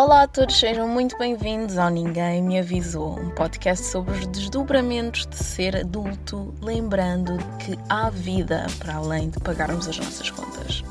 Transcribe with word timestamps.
Olá 0.00 0.22
a 0.22 0.28
todos, 0.28 0.56
sejam 0.56 0.86
muito 0.86 1.18
bem-vindos 1.18 1.76
ao 1.76 1.90
Ninguém 1.90 2.40
Me 2.40 2.60
Avisou, 2.60 3.18
um 3.18 3.30
podcast 3.30 3.84
sobre 3.84 4.16
os 4.16 4.28
desdobramentos 4.28 5.26
de 5.26 5.34
ser 5.34 5.74
adulto, 5.74 6.54
lembrando 6.62 7.36
que 7.58 7.76
há 7.88 8.08
vida 8.08 8.64
para 8.78 8.94
além 8.94 9.28
de 9.28 9.40
pagarmos 9.40 9.88
as 9.88 9.98
nossas 9.98 10.30
contas. 10.30 10.84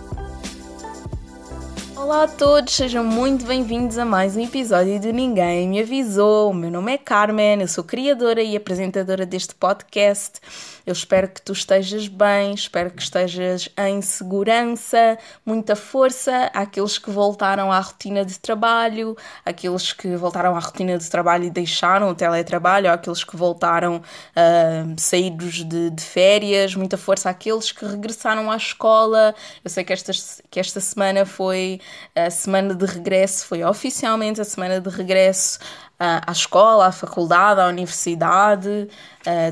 Olá 1.96 2.24
a 2.24 2.28
todos, 2.28 2.76
sejam 2.76 3.02
muito 3.06 3.46
bem-vindos 3.46 3.98
a 3.98 4.04
mais 4.04 4.36
um 4.36 4.42
episódio 4.42 5.00
de 5.00 5.14
Ninguém 5.14 5.70
Me 5.70 5.80
Avisou. 5.80 6.52
O 6.52 6.54
meu 6.54 6.70
nome 6.70 6.92
é 6.94 6.98
Carmen, 6.98 7.62
eu 7.62 7.68
sou 7.70 7.86
criadora 7.86 8.44
e 8.44 8.58
apresentadora 8.58 9.26
deste 9.26 9.56
podcast. 9.56 10.42
Eu 10.88 10.94
espero 10.94 11.28
que 11.28 11.42
tu 11.42 11.52
estejas 11.52 12.08
bem, 12.08 12.54
espero 12.54 12.90
que 12.90 13.02
estejas 13.02 13.68
em 13.78 14.02
segurança, 14.02 15.18
muita 15.46 15.76
força 15.76 16.50
àqueles 16.54 16.98
que 16.98 17.12
voltaram 17.12 17.70
à 17.70 17.80
rotina 17.82 18.24
de 18.24 18.40
trabalho, 18.40 19.14
àqueles 19.44 19.92
que 19.92 20.16
voltaram 20.16 20.56
à 20.56 20.60
rotina 20.60 20.98
de 20.98 21.10
trabalho 21.10 21.44
e 21.44 21.50
deixaram 21.50 22.10
o 22.10 22.16
teletrabalho, 22.16 22.90
àqueles 22.90 23.22
que 23.26 23.36
voltaram 23.36 23.98
uh, 23.98 24.96
saídos 24.98 25.66
de, 25.66 25.90
de 25.90 26.02
férias, 26.02 26.74
muita 26.74 26.96
força 26.96 27.30
àqueles 27.30 27.70
que 27.70 27.84
regressaram 27.84 28.50
à 28.50 28.56
escola. 28.56 29.36
Eu 29.66 29.70
sei 29.70 29.84
que 29.84 29.92
esta, 29.92 30.14
que 30.50 30.58
esta 30.58 30.80
semana 30.80 31.26
foi 31.26 31.82
a 32.16 32.30
semana 32.30 32.74
de 32.74 32.86
regresso, 32.86 33.46
foi 33.46 33.62
oficialmente 33.62 34.40
a 34.40 34.46
semana 34.46 34.80
de 34.80 34.90
regresso 34.90 35.60
à 36.00 36.32
escola, 36.32 36.88
à 36.88 36.92
faculdade, 36.92 37.62
à 37.62 37.68
universidade, 37.68 38.88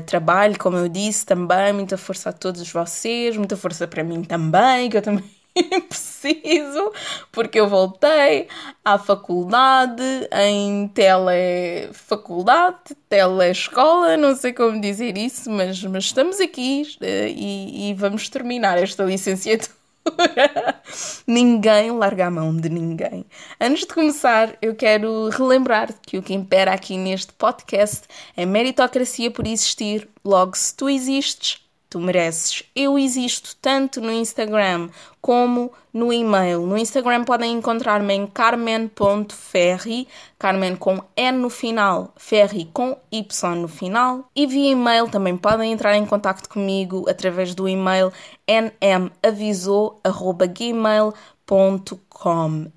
trabalho, 0.06 0.58
como 0.58 0.76
eu 0.76 0.88
disse, 0.88 1.26
também. 1.26 1.72
Muita 1.72 1.96
força 1.96 2.30
a 2.30 2.32
todos 2.32 2.70
vocês, 2.70 3.36
muita 3.36 3.56
força 3.56 3.86
para 3.86 4.04
mim 4.04 4.22
também, 4.22 4.88
que 4.88 4.96
eu 4.96 5.02
também 5.02 5.24
preciso, 5.88 6.92
porque 7.32 7.58
eu 7.60 7.68
voltei 7.68 8.48
à 8.84 8.98
faculdade 8.98 10.02
em 10.32 10.88
telefaculdade, 10.88 12.94
telescola, 13.08 14.16
não 14.16 14.34
sei 14.36 14.52
como 14.52 14.80
dizer 14.80 15.16
isso, 15.16 15.50
mas, 15.50 15.82
mas 15.84 16.04
estamos 16.04 16.40
aqui 16.40 16.82
eh, 17.00 17.28
e, 17.30 17.90
e 17.90 17.94
vamos 17.94 18.28
terminar 18.28 18.78
esta 18.78 19.04
licenciatura 19.04 19.74
ninguém 21.26 21.90
larga 21.90 22.26
a 22.26 22.30
mão 22.30 22.56
de 22.56 22.68
ninguém. 22.68 23.24
Antes 23.60 23.80
de 23.80 23.94
começar, 23.94 24.56
eu 24.62 24.74
quero 24.74 25.28
relembrar 25.28 25.92
que 26.02 26.18
o 26.18 26.22
que 26.22 26.34
impera 26.34 26.72
aqui 26.72 26.96
neste 26.96 27.32
podcast 27.32 28.02
é 28.36 28.46
meritocracia 28.46 29.30
por 29.30 29.46
existir. 29.46 30.08
Logo, 30.24 30.56
se 30.56 30.74
tu 30.74 30.88
existes, 30.88 31.65
tu 31.88 32.00
mereces. 32.00 32.64
Eu 32.74 32.98
existo 32.98 33.54
tanto 33.60 34.00
no 34.00 34.10
Instagram 34.12 34.88
como 35.20 35.70
no 35.92 36.12
e-mail. 36.12 36.66
No 36.66 36.76
Instagram 36.76 37.22
podem 37.24 37.54
encontrar-me 37.54 38.14
em 38.14 38.26
carmen.ferri, 38.26 40.08
Carmen 40.38 40.76
com 40.76 41.02
N 41.16 41.38
no 41.38 41.48
final, 41.50 42.12
Ferri 42.16 42.68
com 42.72 42.96
Y 43.10 43.56
no 43.56 43.68
final. 43.68 44.28
E 44.34 44.46
via 44.46 44.72
e-mail 44.72 45.08
também 45.08 45.36
podem 45.36 45.72
entrar 45.72 45.96
em 45.96 46.04
contato 46.04 46.48
comigo 46.48 47.08
através 47.08 47.54
do 47.54 47.68
e-mail 47.68 48.12
nmavisou.gmail.com 48.46 51.35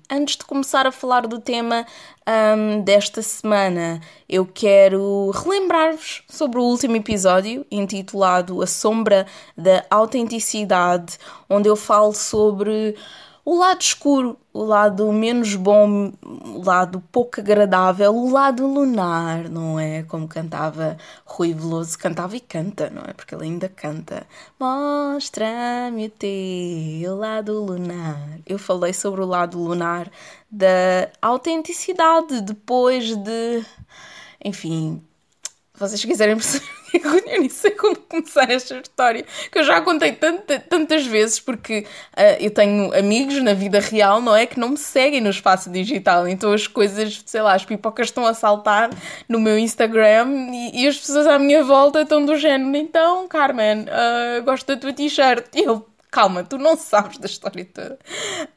Antes 0.08 0.36
de 0.36 0.44
começar 0.44 0.86
a 0.86 0.92
falar 0.92 1.26
do 1.26 1.40
tema 1.40 1.84
um, 2.56 2.80
desta 2.82 3.20
semana, 3.20 4.00
eu 4.28 4.46
quero 4.46 5.32
relembrar-vos 5.32 6.22
sobre 6.28 6.60
o 6.60 6.62
último 6.62 6.94
episódio 6.94 7.66
intitulado 7.68 8.62
A 8.62 8.68
Sombra 8.68 9.26
da 9.56 9.84
Autenticidade, 9.90 11.18
onde 11.48 11.68
eu 11.68 11.74
falo 11.74 12.12
sobre 12.12 12.96
o 13.44 13.56
lado 13.56 13.80
escuro, 13.80 14.38
o 14.52 14.62
lado 14.62 15.10
menos 15.12 15.54
bom, 15.54 16.12
o 16.22 16.62
lado 16.64 17.02
pouco 17.10 17.40
agradável, 17.40 18.14
o 18.14 18.30
lado 18.30 18.66
lunar, 18.66 19.48
não 19.48 19.78
é? 19.78 20.02
Como 20.02 20.28
cantava 20.28 20.96
Rui 21.24 21.54
Veloso, 21.54 21.98
cantava 21.98 22.36
e 22.36 22.40
canta, 22.40 22.90
não 22.90 23.02
é? 23.02 23.12
Porque 23.12 23.34
ele 23.34 23.44
ainda 23.44 23.68
canta. 23.68 24.26
Mostra-me 24.58 26.06
o 26.06 26.10
teu 26.10 27.16
lado 27.16 27.64
lunar. 27.64 28.38
Eu 28.46 28.58
falei 28.58 28.92
sobre 28.92 29.22
o 29.22 29.26
lado 29.26 29.58
lunar 29.58 30.10
da 30.50 31.10
autenticidade 31.22 32.40
depois 32.42 33.16
de. 33.16 33.64
Enfim, 34.44 35.02
vocês 35.80 36.04
quiserem 36.04 36.36
perceber 36.36 36.66
eu 36.92 37.24
nem 37.24 37.48
sei 37.48 37.70
como 37.70 37.96
começar 37.96 38.50
esta 38.50 38.76
história, 38.76 39.24
que 39.50 39.58
eu 39.58 39.64
já 39.64 39.80
contei 39.80 40.12
tanta, 40.12 40.60
tantas 40.60 41.06
vezes, 41.06 41.40
porque 41.40 41.86
uh, 42.16 42.36
eu 42.38 42.50
tenho 42.50 42.94
amigos 42.94 43.40
na 43.42 43.54
vida 43.54 43.80
real, 43.80 44.20
não 44.20 44.36
é? 44.36 44.46
Que 44.46 44.60
não 44.60 44.70
me 44.70 44.76
seguem 44.76 45.20
no 45.20 45.30
espaço 45.30 45.70
digital, 45.70 46.28
então 46.28 46.52
as 46.52 46.66
coisas, 46.66 47.22
sei 47.24 47.40
lá, 47.40 47.54
as 47.54 47.64
pipocas 47.64 48.08
estão 48.08 48.26
a 48.26 48.34
saltar 48.34 48.90
no 49.28 49.40
meu 49.40 49.58
Instagram 49.58 50.50
e, 50.52 50.82
e 50.82 50.88
as 50.88 50.98
pessoas 50.98 51.26
à 51.26 51.38
minha 51.38 51.64
volta 51.64 52.02
estão 52.02 52.24
do 52.24 52.36
género, 52.36 52.76
então, 52.76 53.26
Carmen, 53.28 53.82
uh, 53.84 54.42
gosto 54.44 54.66
da 54.66 54.76
tua 54.76 54.92
t-shirt. 54.92 55.46
E 55.54 55.64
eu, 55.64 55.86
calma, 56.10 56.44
tu 56.44 56.58
não 56.58 56.76
sabes 56.76 57.18
da 57.18 57.26
história 57.26 57.66
toda. 57.72 57.98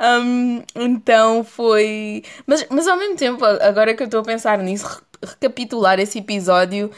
Um, 0.01 0.63
então 0.75 1.43
foi. 1.43 2.23
Mas, 2.45 2.65
mas 2.69 2.87
ao 2.87 2.97
mesmo 2.97 3.15
tempo, 3.15 3.45
agora 3.45 3.93
que 3.93 4.03
eu 4.03 4.05
estou 4.05 4.21
a 4.21 4.23
pensar 4.23 4.57
nisso, 4.59 5.01
recapitular 5.25 5.99
esse 5.99 6.19
episódio 6.19 6.91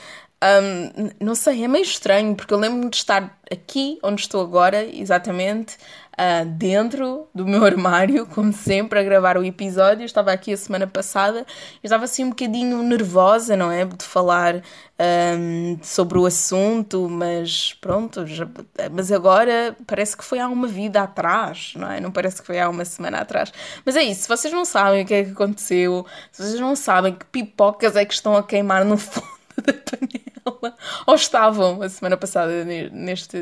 um, 0.44 1.10
não 1.20 1.34
sei, 1.34 1.64
é 1.64 1.68
meio 1.68 1.84
estranho, 1.84 2.36
porque 2.36 2.54
eu 2.54 2.60
lembro-me 2.60 2.90
de 2.90 2.98
estar 2.98 3.40
aqui, 3.52 3.98
onde 4.04 4.22
estou 4.22 4.42
agora, 4.42 4.84
exatamente, 4.84 5.78
uh, 6.16 6.46
dentro 6.46 7.28
do 7.34 7.46
meu 7.46 7.64
armário, 7.64 8.26
como 8.28 8.52
sempre, 8.52 9.00
a 9.00 9.04
gravar 9.04 9.38
o 9.38 9.44
episódio. 9.44 10.04
Eu 10.04 10.06
estava 10.06 10.32
aqui 10.32 10.54
a 10.54 10.58
semana 10.58 10.88
passada, 10.88 11.46
estava 11.84 12.06
assim 12.06 12.24
um 12.24 12.30
bocadinho 12.30 12.82
nervosa, 12.84 13.56
não 13.56 13.72
é? 13.72 13.86
De 13.86 14.06
falar 14.06 14.62
um, 15.38 15.78
sobre 15.82 16.18
o 16.18 16.26
assunto, 16.26 17.10
mas 17.10 17.74
pronto, 17.74 18.26
já, 18.26 18.48
mas 18.92 19.12
agora 19.12 19.76
parece 19.86 20.16
que 20.16 20.24
foi 20.24 20.40
há 20.40 20.48
uma 20.48 20.68
vida 20.68 21.02
atrás, 21.02 21.74
não 21.76 21.92
é? 21.92 22.00
Não 22.00 22.12
parece 22.12 22.42
que 22.42 22.48
foi 22.48 22.60
há 22.60 22.70
uma 22.70 22.86
semana 22.86 23.20
atrás. 23.20 23.52
Mas 23.86 23.96
é 23.96 24.04
isso, 24.04 24.24
se 24.24 24.28
vocês 24.28 24.54
não 24.54 24.66
sabem 24.66 25.04
o 25.04 25.06
que 25.06 25.14
é 25.14 25.24
que 25.24 25.32
aconteceu, 25.32 26.06
se 26.32 26.44
vocês 26.44 26.60
não 26.60 26.76
sabem 26.76 27.14
que 27.14 27.26
pipocas 27.26 27.96
é 27.96 28.06
que 28.06 28.14
estão 28.14 28.36
a 28.36 28.44
queimar 28.44 28.86
no 28.86 28.98
fundo 28.98 29.36
da 29.64 29.74
panela. 29.74 30.76
Ou 31.06 31.16
estavam 31.16 31.82
a 31.82 31.90
semana 31.90 32.18
passada, 32.18 32.64
neste, 32.66 33.38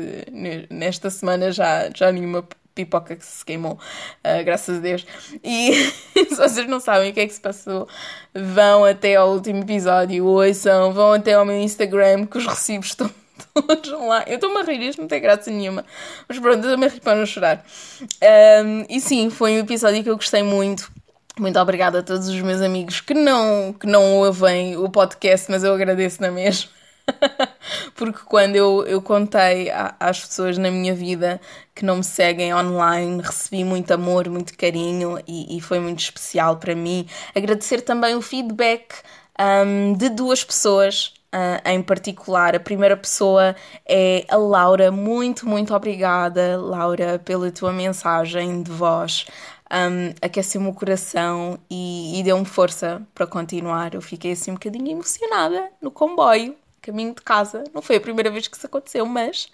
nesta 0.70 1.10
semana 1.10 1.52
já, 1.52 1.90
já 1.94 2.10
nenhuma 2.10 2.46
pipoca 2.74 3.16
que 3.16 3.24
se 3.24 3.44
queimou, 3.44 3.72
uh, 3.72 4.44
graças 4.44 4.78
a 4.78 4.80
Deus. 4.80 5.06
E 5.42 5.72
se 6.14 6.34
vocês 6.34 6.66
não 6.66 6.80
sabem 6.80 7.10
o 7.10 7.14
que 7.14 7.20
é 7.20 7.26
que 7.26 7.32
se 7.32 7.40
passou, 7.40 7.88
vão 8.34 8.84
até 8.84 9.16
ao 9.16 9.32
último 9.32 9.62
episódio, 9.62 10.26
ouçam, 10.26 10.92
vão 10.92 11.12
até 11.12 11.34
ao 11.34 11.44
meu 11.44 11.58
Instagram, 11.60 12.26
que 12.26 12.38
os 12.38 12.46
recibos 12.46 12.88
estão 12.88 13.10
todos 13.54 13.90
lá. 13.92 14.24
Eu 14.26 14.36
estou-me 14.36 14.58
a 14.58 14.62
rir, 14.62 14.82
isto 14.88 15.00
não 15.00 15.08
tem 15.08 15.20
graça 15.20 15.50
nenhuma. 15.50 15.84
Mas 16.28 16.38
pronto, 16.38 16.66
eu 16.66 16.74
a 16.74 16.88
rir 16.88 17.00
para 17.00 17.16
não 17.16 17.26
chorar. 17.26 17.64
Um, 18.00 18.84
e 18.88 19.00
sim, 19.00 19.30
foi 19.30 19.52
um 19.52 19.60
episódio 19.60 20.02
que 20.02 20.10
eu 20.10 20.16
gostei 20.16 20.42
muito 20.42 20.92
muito 21.36 21.58
obrigada 21.58 21.98
a 21.98 22.02
todos 22.02 22.28
os 22.28 22.40
meus 22.42 22.60
amigos 22.60 23.00
que 23.00 23.12
não, 23.12 23.72
que 23.72 23.88
não 23.88 24.18
ouvem 24.18 24.76
o 24.76 24.88
podcast, 24.88 25.50
mas 25.50 25.64
eu 25.64 25.74
agradeço 25.74 26.22
na 26.22 26.30
mesma. 26.30 26.70
Porque 27.94 28.20
quando 28.26 28.56
eu, 28.56 28.84
eu 28.86 29.00
contei 29.00 29.70
às 30.00 30.20
pessoas 30.20 30.58
na 30.58 30.70
minha 30.70 30.94
vida 30.94 31.40
que 31.74 31.84
não 31.84 31.96
me 31.96 32.04
seguem 32.04 32.54
online, 32.54 33.22
recebi 33.22 33.64
muito 33.64 33.92
amor, 33.92 34.28
muito 34.28 34.56
carinho 34.56 35.18
e, 35.26 35.56
e 35.56 35.60
foi 35.60 35.78
muito 35.78 36.00
especial 36.00 36.56
para 36.56 36.74
mim. 36.74 37.06
Agradecer 37.34 37.82
também 37.82 38.14
o 38.14 38.22
feedback 38.22 38.94
um, 39.38 39.92
de 39.92 40.08
duas 40.08 40.42
pessoas 40.42 41.14
uh, 41.34 41.68
em 41.68 41.82
particular. 41.82 42.54
A 42.54 42.60
primeira 42.60 42.96
pessoa 42.96 43.54
é 43.86 44.24
a 44.28 44.36
Laura. 44.36 44.90
Muito, 44.90 45.48
muito 45.48 45.74
obrigada, 45.74 46.56
Laura, 46.56 47.18
pela 47.18 47.50
tua 47.50 47.72
mensagem 47.72 48.62
de 48.62 48.70
voz 48.70 49.26
um, 49.74 50.14
aqueceu-me 50.22 50.68
o 50.68 50.72
coração 50.72 51.58
e, 51.68 52.18
e 52.18 52.22
deu-me 52.22 52.44
força 52.44 53.02
para 53.14 53.26
continuar. 53.26 53.94
Eu 53.94 54.00
fiquei 54.00 54.32
assim 54.32 54.52
um 54.52 54.54
bocadinho 54.54 54.90
emocionada 54.90 55.70
no 55.80 55.90
comboio, 55.90 56.54
caminho 56.84 57.14
de 57.14 57.22
casa. 57.22 57.64
Não 57.72 57.80
foi 57.80 57.96
a 57.96 58.00
primeira 58.00 58.30
vez 58.30 58.46
que 58.46 58.56
isso 58.56 58.66
aconteceu, 58.66 59.06
mas 59.06 59.48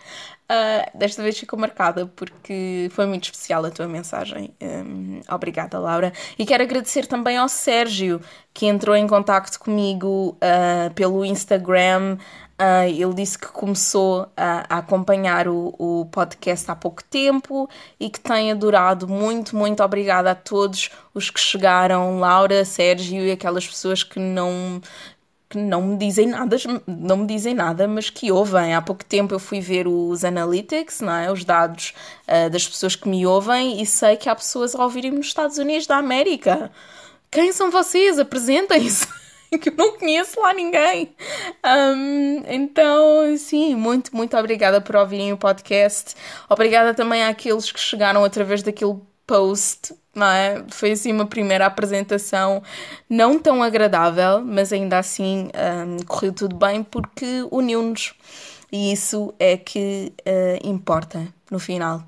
uh, 0.50 0.98
desta 0.98 1.22
vez 1.22 1.38
ficou 1.38 1.58
marcada 1.58 2.06
porque 2.16 2.88
foi 2.92 3.06
muito 3.06 3.24
especial 3.24 3.64
a 3.64 3.70
tua 3.70 3.86
mensagem. 3.86 4.54
Um, 4.60 5.20
obrigada, 5.28 5.78
Laura. 5.78 6.12
E 6.38 6.44
quero 6.44 6.62
agradecer 6.62 7.06
também 7.06 7.36
ao 7.36 7.48
Sérgio, 7.48 8.20
que 8.52 8.66
entrou 8.66 8.96
em 8.96 9.06
contato 9.06 9.58
comigo 9.58 10.36
uh, 10.36 10.92
pelo 10.94 11.24
Instagram 11.24 12.18
Uh, 12.60 12.84
ele 12.90 13.14
disse 13.14 13.38
que 13.38 13.48
começou 13.48 14.30
a, 14.36 14.66
a 14.68 14.78
acompanhar 14.80 15.48
o, 15.48 15.74
o, 15.78 16.04
podcast 16.12 16.70
há 16.70 16.76
pouco 16.76 17.02
tempo 17.02 17.66
e 17.98 18.10
que 18.10 18.20
tem 18.20 18.52
adorado. 18.52 19.08
Muito, 19.08 19.56
muito 19.56 19.82
obrigada 19.82 20.32
a 20.32 20.34
todos 20.34 20.90
os 21.14 21.30
que 21.30 21.40
chegaram, 21.40 22.20
Laura, 22.20 22.62
Sérgio 22.66 23.22
e 23.22 23.30
aquelas 23.30 23.66
pessoas 23.66 24.02
que 24.02 24.20
não 24.20 24.78
que 25.50 25.58
não 25.58 25.82
me 25.82 25.96
dizem 25.98 26.28
nada, 26.28 26.56
não 26.86 27.18
me 27.18 27.26
dizem 27.26 27.52
nada, 27.52 27.86
mas 27.86 28.08
que 28.08 28.32
ouvem. 28.32 28.74
Há 28.74 28.80
pouco 28.80 29.04
tempo 29.04 29.34
eu 29.34 29.38
fui 29.38 29.60
ver 29.60 29.86
os 29.86 30.24
analytics, 30.24 31.00
não 31.00 31.12
é? 31.12 31.30
os 31.30 31.44
dados 31.44 31.92
uh, 32.28 32.48
das 32.48 32.66
pessoas 32.66 32.96
que 32.96 33.08
me 33.08 33.26
ouvem, 33.26 33.82
e 33.82 33.86
sei 33.86 34.16
que 34.16 34.28
há 34.28 34.34
pessoas 34.34 34.74
a 34.74 34.82
ouvirem 34.82 35.10
nos 35.10 35.26
Estados 35.26 35.58
Unidos 35.58 35.86
da 35.86 35.96
América 35.96 36.70
quem 37.30 37.52
são 37.52 37.70
vocês? 37.70 38.18
Apresentem-se. 38.18 39.06
que 39.60 39.68
eu 39.68 39.74
não 39.76 39.96
conheço 39.96 40.40
lá 40.40 40.52
ninguém. 40.52 41.14
Um, 41.64 42.42
então, 42.48 43.36
sim, 43.36 43.74
muito, 43.74 44.14
muito 44.14 44.36
obrigada 44.36 44.80
por 44.80 44.96
ouvirem 44.96 45.32
o 45.32 45.36
podcast. 45.36 46.14
Obrigada 46.48 46.92
também 46.92 47.24
àqueles 47.24 47.70
que 47.70 47.78
chegaram 47.78 48.24
através 48.24 48.62
daquele 48.62 48.98
post, 49.30 49.94
não 50.12 50.26
é? 50.26 50.64
Foi 50.70 50.90
assim 50.90 51.12
uma 51.12 51.24
primeira 51.24 51.64
apresentação 51.64 52.60
não 53.08 53.38
tão 53.38 53.62
agradável, 53.62 54.40
mas 54.44 54.72
ainda 54.72 54.98
assim 54.98 55.48
um, 55.54 56.04
correu 56.04 56.32
tudo 56.32 56.56
bem 56.56 56.82
porque 56.82 57.46
uniu-nos. 57.48 58.12
E 58.72 58.92
isso 58.92 59.32
é 59.38 59.56
que 59.56 60.12
uh, 60.20 60.68
importa 60.68 61.28
no 61.48 61.60
final. 61.60 62.02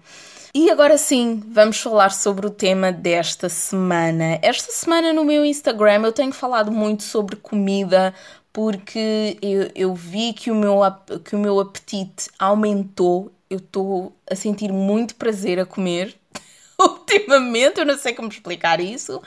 E 0.53 0.69
agora 0.69 0.99
sim, 0.99 1.41
vamos 1.49 1.81
falar 1.81 2.11
sobre 2.11 2.45
o 2.45 2.51
tema 2.51 2.91
desta 2.91 3.49
semana. 3.49 4.41
Esta 4.43 4.73
semana 4.73 5.13
no 5.13 5.25
meu 5.25 5.45
Instagram 5.45 6.03
eu 6.03 6.13
tenho 6.13 6.33
falado 6.33 6.73
muito 6.73 7.05
sobre 7.05 7.37
comida 7.37 8.13
porque 8.53 9.39
eu, 9.41 9.71
eu 9.77 9.95
vi 9.95 10.33
que 10.33 10.51
o, 10.51 10.57
meu, 10.57 10.81
que 11.25 11.37
o 11.37 11.39
meu 11.39 11.61
apetite 11.61 12.29
aumentou. 12.37 13.31
Eu 13.49 13.59
estou 13.59 14.13
a 14.29 14.35
sentir 14.35 14.73
muito 14.73 15.15
prazer 15.15 15.61
a 15.61 15.67
comer 15.67 16.17
ultimamente, 17.01 17.81
eu 17.81 17.87
não 17.87 17.97
sei 17.97 18.15
como 18.15 18.29
explicar 18.29 18.81
isso. 18.81 19.21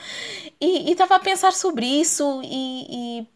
E 0.62 0.92
estava 0.92 1.16
a 1.16 1.20
pensar 1.20 1.52
sobre 1.54 1.86
isso 1.86 2.42
e, 2.44 3.28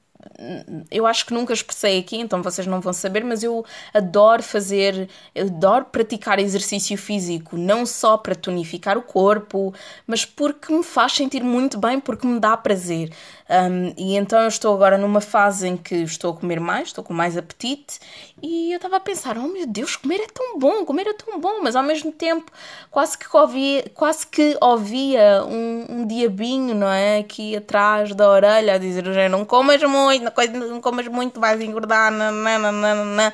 eu 0.91 1.05
acho 1.05 1.25
que 1.25 1.33
nunca 1.33 1.53
expressei 1.53 1.99
aqui, 1.99 2.17
então 2.17 2.41
vocês 2.41 2.67
não 2.67 2.81
vão 2.81 2.91
saber, 2.91 3.23
mas 3.23 3.41
eu 3.41 3.65
adoro 3.93 4.43
fazer, 4.43 5.09
adoro 5.37 5.85
praticar 5.85 6.39
exercício 6.39 6.97
físico, 6.97 7.57
não 7.57 7.85
só 7.85 8.17
para 8.17 8.35
tonificar 8.35 8.97
o 8.97 9.01
corpo, 9.01 9.73
mas 10.05 10.25
porque 10.25 10.73
me 10.73 10.83
faz 10.83 11.13
sentir 11.13 11.43
muito 11.43 11.77
bem, 11.77 11.99
porque 11.99 12.27
me 12.27 12.39
dá 12.39 12.57
prazer. 12.57 13.11
Um, 13.49 13.93
e 13.97 14.15
então 14.15 14.41
eu 14.41 14.47
estou 14.47 14.75
agora 14.75 14.97
numa 14.97 15.21
fase 15.21 15.67
em 15.67 15.77
que 15.77 15.95
estou 15.95 16.33
a 16.33 16.37
comer 16.37 16.59
mais, 16.59 16.89
estou 16.89 17.03
com 17.03 17.13
mais 17.13 17.35
apetite, 17.37 17.99
e 18.41 18.71
eu 18.71 18.75
estava 18.75 18.97
a 18.97 18.99
pensar: 18.99 19.37
oh 19.37 19.47
meu 19.47 19.65
Deus, 19.65 19.95
comer 19.95 20.21
é 20.21 20.27
tão 20.27 20.59
bom, 20.59 20.85
comer 20.85 21.07
é 21.07 21.13
tão 21.13 21.39
bom, 21.39 21.61
mas 21.63 21.75
ao 21.75 21.83
mesmo 21.83 22.11
tempo 22.11 22.51
quase 22.91 23.17
que 23.17 23.25
ouvia, 23.35 23.85
quase 23.95 24.27
que 24.27 24.57
ouvia 24.61 25.43
um, 25.45 26.01
um 26.01 26.07
diabinho, 26.07 26.75
não 26.75 26.87
é? 26.87 27.19
Aqui 27.19 27.55
atrás 27.55 28.13
da 28.13 28.29
orelha 28.29 28.75
a 28.75 28.77
dizer: 28.77 29.29
não 29.29 29.43
comas 29.45 29.81
muito, 29.81 30.08
não 30.17 30.81
comas 30.81 31.07
muito, 31.07 31.39
vais 31.39 31.61
engordar, 31.61 32.11
nananana. 32.11 33.33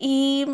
E, 0.00 0.46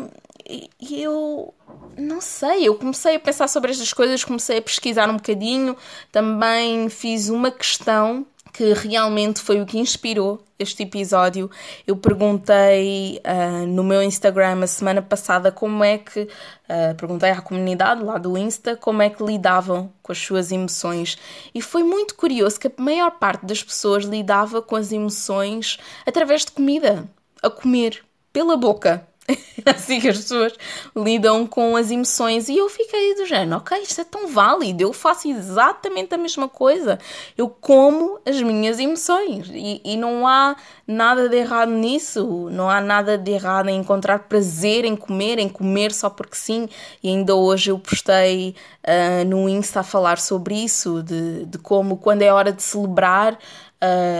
e 0.79 1.01
eu 1.01 1.53
não 1.97 2.19
sei, 2.21 2.67
eu 2.67 2.75
comecei 2.75 3.15
a 3.15 3.19
pensar 3.19 3.47
sobre 3.47 3.71
estas 3.71 3.93
coisas, 3.93 4.23
comecei 4.23 4.57
a 4.57 4.61
pesquisar 4.61 5.09
um 5.09 5.15
bocadinho, 5.15 5.75
também 6.11 6.89
fiz 6.89 7.29
uma 7.29 7.49
questão 7.49 8.25
que 8.55 8.71
realmente 8.71 9.41
foi 9.41 9.61
o 9.61 9.65
que 9.65 9.77
inspirou 9.77 10.41
este 10.57 10.83
episódio. 10.83 11.51
Eu 11.85 11.97
perguntei 11.97 13.19
uh, 13.25 13.67
no 13.67 13.83
meu 13.83 14.01
Instagram 14.01 14.63
a 14.63 14.67
semana 14.67 15.01
passada 15.01 15.51
como 15.51 15.83
é 15.83 15.97
que. 15.97 16.21
Uh, 16.21 16.95
perguntei 16.97 17.29
à 17.31 17.41
comunidade 17.41 18.01
lá 18.01 18.17
do 18.17 18.37
Insta 18.37 18.77
como 18.77 19.01
é 19.01 19.09
que 19.09 19.21
lidavam 19.21 19.91
com 20.01 20.11
as 20.13 20.17
suas 20.17 20.53
emoções. 20.53 21.17
E 21.53 21.61
foi 21.61 21.83
muito 21.83 22.15
curioso 22.15 22.57
que 22.57 22.67
a 22.67 22.71
maior 22.77 23.11
parte 23.11 23.45
das 23.45 23.61
pessoas 23.61 24.05
lidava 24.05 24.61
com 24.61 24.77
as 24.77 24.91
emoções 24.91 25.77
através 26.05 26.45
de 26.45 26.51
comida, 26.51 27.05
a 27.43 27.49
comer, 27.49 28.03
pela 28.31 28.55
boca. 28.55 29.05
assim 29.65 29.99
que 29.99 30.07
as 30.07 30.17
pessoas 30.17 30.53
lidam 30.95 31.47
com 31.47 31.75
as 31.75 31.91
emoções. 31.91 32.49
E 32.49 32.57
eu 32.57 32.69
fiquei 32.69 33.15
do 33.15 33.25
género, 33.25 33.57
ok, 33.57 33.77
isto 33.81 34.01
é 34.01 34.03
tão 34.03 34.27
válido, 34.27 34.83
eu 34.83 34.93
faço 34.93 35.27
exatamente 35.27 36.13
a 36.13 36.17
mesma 36.17 36.47
coisa. 36.47 36.99
Eu 37.37 37.49
como 37.49 38.19
as 38.25 38.41
minhas 38.41 38.79
emoções 38.79 39.49
e, 39.51 39.81
e 39.83 39.97
não 39.97 40.27
há 40.27 40.55
nada 40.87 41.27
de 41.27 41.37
errado 41.37 41.71
nisso, 41.71 42.49
não 42.51 42.69
há 42.69 42.79
nada 42.79 43.17
de 43.17 43.31
errado 43.31 43.69
em 43.69 43.79
encontrar 43.79 44.19
prazer 44.19 44.85
em 44.85 44.95
comer, 44.95 45.39
em 45.39 45.49
comer 45.49 45.91
só 45.91 46.09
porque 46.09 46.35
sim. 46.35 46.69
E 47.01 47.09
ainda 47.09 47.35
hoje 47.35 47.71
eu 47.71 47.79
postei 47.79 48.55
uh, 48.83 49.25
no 49.25 49.49
Insta 49.49 49.79
a 49.79 49.83
falar 49.83 50.19
sobre 50.19 50.55
isso, 50.55 51.01
de, 51.01 51.45
de 51.45 51.57
como 51.57 51.97
quando 51.97 52.21
é 52.21 52.31
hora 52.31 52.51
de 52.51 52.61
celebrar 52.61 53.37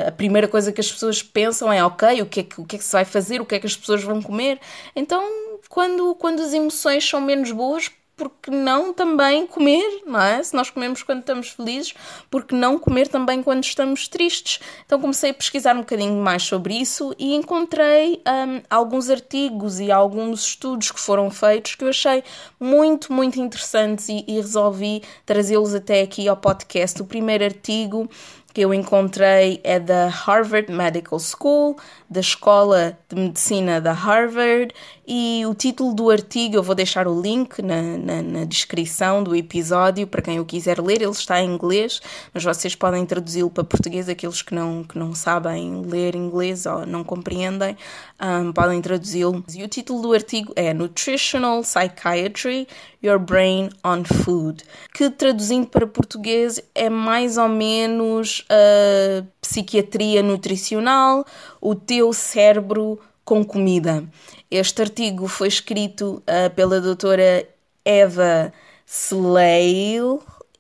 a 0.07 0.11
primeira 0.11 0.47
coisa 0.47 0.71
que 0.71 0.81
as 0.81 0.91
pessoas 0.91 1.21
pensam 1.23 1.71
é 1.71 1.83
ok, 1.83 2.21
o 2.21 2.25
que 2.25 2.39
é 2.41 2.43
que, 2.43 2.61
o 2.61 2.65
que 2.65 2.75
é 2.75 2.79
que 2.79 2.85
se 2.85 2.91
vai 2.91 3.05
fazer, 3.05 3.41
o 3.41 3.45
que 3.45 3.55
é 3.55 3.59
que 3.59 3.67
as 3.67 3.75
pessoas 3.75 4.03
vão 4.03 4.21
comer. 4.21 4.59
Então, 4.95 5.23
quando, 5.69 6.15
quando 6.15 6.41
as 6.41 6.53
emoções 6.53 7.07
são 7.07 7.21
menos 7.21 7.51
boas, 7.51 7.91
porque 8.15 8.49
não 8.49 8.93
também 8.93 9.45
comer, 9.45 10.03
não 10.05 10.21
é? 10.21 10.41
Se 10.41 10.55
nós 10.55 10.69
comemos 10.69 11.03
quando 11.03 11.19
estamos 11.19 11.49
felizes, 11.49 11.93
porque 12.29 12.55
não 12.55 12.79
comer 12.79 13.07
também 13.07 13.43
quando 13.43 13.63
estamos 13.63 14.07
tristes? 14.07 14.59
Então 14.85 14.99
comecei 14.99 15.31
a 15.31 15.33
pesquisar 15.33 15.75
um 15.75 15.79
bocadinho 15.79 16.15
mais 16.21 16.43
sobre 16.43 16.75
isso 16.75 17.13
e 17.19 17.35
encontrei 17.35 18.21
um, 18.25 18.61
alguns 18.69 19.09
artigos 19.09 19.79
e 19.79 19.91
alguns 19.91 20.45
estudos 20.45 20.91
que 20.91 20.99
foram 20.99 21.29
feitos 21.29 21.75
que 21.75 21.83
eu 21.83 21.89
achei 21.89 22.23
muito, 22.59 23.11
muito 23.11 23.39
interessantes 23.39 24.07
e, 24.07 24.23
e 24.27 24.35
resolvi 24.35 25.03
trazê-los 25.25 25.75
até 25.75 26.01
aqui 26.01 26.27
ao 26.27 26.37
podcast. 26.37 27.01
O 27.01 27.05
primeiro 27.05 27.43
artigo 27.43 28.09
que 28.55 28.61
eu 28.61 28.73
encontrei 28.73 29.59
é 29.65 29.77
da 29.77 30.07
Harvard 30.07 30.71
Medical 30.71 31.19
School, 31.19 31.77
da 32.09 32.21
Escola 32.21 32.97
de 33.09 33.15
Medicina 33.17 33.81
da 33.81 33.91
Harvard, 33.91 34.73
e 35.07 35.45
o 35.45 35.53
título 35.53 35.93
do 35.93 36.09
artigo, 36.09 36.55
eu 36.55 36.63
vou 36.63 36.73
deixar 36.73 37.07
o 37.07 37.21
link 37.21 37.61
na, 37.61 37.81
na, 37.81 38.21
na 38.21 38.45
descrição 38.45 39.23
do 39.23 39.35
episódio 39.35 40.07
para 40.07 40.21
quem 40.21 40.39
o 40.39 40.45
quiser 40.45 40.79
ler, 40.81 41.01
ele 41.01 41.11
está 41.11 41.41
em 41.41 41.53
inglês, 41.53 42.01
mas 42.33 42.43
vocês 42.43 42.75
podem 42.75 43.05
traduzi-lo 43.05 43.49
para 43.49 43.63
português, 43.63 44.09
aqueles 44.09 44.41
que 44.41 44.55
não, 44.55 44.83
que 44.83 44.97
não 44.97 45.13
sabem 45.13 45.81
ler 45.85 46.15
inglês 46.15 46.65
ou 46.65 46.85
não 46.85 47.03
compreendem, 47.03 47.77
um, 48.19 48.51
podem 48.51 48.81
traduzi-lo. 48.81 49.43
E 49.53 49.63
o 49.63 49.67
título 49.67 50.01
do 50.01 50.13
artigo 50.13 50.51
é 50.55 50.73
Nutritional 50.73 51.61
Psychiatry 51.61 52.67
Your 53.03 53.19
Brain 53.19 53.69
on 53.83 54.03
Food, 54.03 54.63
que 54.93 55.09
traduzindo 55.11 55.67
para 55.67 55.85
português 55.85 56.59
é 56.73 56.89
mais 56.89 57.37
ou 57.37 57.47
menos 57.47 58.43
a 58.49 59.23
psiquiatria 59.39 60.23
nutricional, 60.23 61.23
o 61.61 61.75
teu 61.75 62.11
cérebro 62.11 62.99
com 63.25 63.43
comida. 63.43 64.07
Este 64.49 64.83
artigo 64.83 65.27
foi 65.27 65.47
escrito 65.47 66.23
uh, 66.29 66.49
pela 66.55 66.79
doutora 66.79 67.45
Eva 67.83 68.53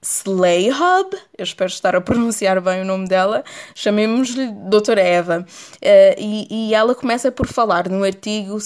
Slale, 0.05 0.69
Slayhub, 0.69 1.17
eu 1.37 1.43
espero 1.43 1.69
estar 1.69 1.95
a 1.95 2.01
pronunciar 2.01 2.61
bem 2.61 2.81
o 2.81 2.85
nome 2.85 3.07
dela, 3.07 3.43
chamemos-lhe 3.73 4.47
Doutora 4.69 5.01
Eva. 5.01 5.45
Uh, 5.75 6.15
e, 6.17 6.69
e, 6.69 6.73
ela 6.75 6.93
começa 6.93 7.31
por 7.31 7.47
falar 7.47 7.89
num 7.89 8.03
artigo 8.03 8.57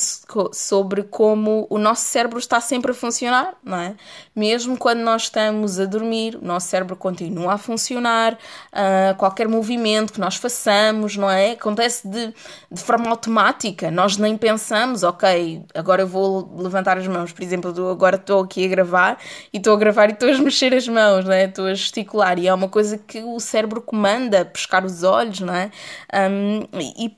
sobre 0.52 1.04
como 1.04 1.66
o 1.70 1.78
nosso 1.78 2.04
cérebro 2.04 2.38
está 2.38 2.60
sempre 2.60 2.92
a 2.92 2.94
funcionar, 2.94 3.54
não 3.64 3.78
é? 3.78 3.96
Mesmo 4.36 4.78
quando 4.78 5.00
nós 5.00 5.24
estamos 5.24 5.80
a 5.80 5.86
dormir, 5.86 6.36
o 6.36 6.46
nosso 6.46 6.68
cérebro 6.68 6.96
continua 6.96 7.54
a 7.54 7.58
funcionar, 7.58 8.34
uh, 8.34 9.16
qualquer 9.18 9.48
movimento 9.48 10.14
que 10.14 10.20
nós 10.20 10.36
façamos, 10.36 11.16
não 11.16 11.30
é? 11.30 11.52
Acontece 11.52 12.08
de, 12.08 12.34
de 12.70 12.82
forma 12.82 13.10
automática, 13.10 13.90
nós 13.90 14.18
nem 14.18 14.38
pensamos, 14.38 15.04
ok, 15.04 15.64
agora 15.74 16.02
eu 16.02 16.08
vou 16.08 16.54
levantar 16.58 16.98
as 16.98 17.08
mãos, 17.08 17.32
por 17.32 17.42
exemplo, 17.42 17.90
agora 17.90 18.18
estou 18.18 18.44
aqui 18.44 18.66
a 18.66 18.68
gravar 18.68 19.18
e 19.54 19.58
estou 19.58 19.74
a 19.74 19.78
gravar 19.78 20.10
e 20.10 20.14
estou 20.14 20.30
a 20.30 20.38
mexer 20.38 20.74
as 20.74 20.88
mãos, 20.88 21.29
não 21.30 21.36
é? 21.36 21.46
Estou 21.46 21.66
a 21.66 21.74
gesticular 21.74 22.38
e 22.38 22.48
é 22.48 22.54
uma 22.54 22.68
coisa 22.68 22.98
que 22.98 23.22
o 23.22 23.40
cérebro 23.40 23.82
comanda, 23.82 24.44
pescar 24.44 24.84
os 24.86 25.04
olhos, 25.04 25.40
não 25.40 25.54
é? 25.54 25.72
Um, 26.14 26.68
e 26.74 27.16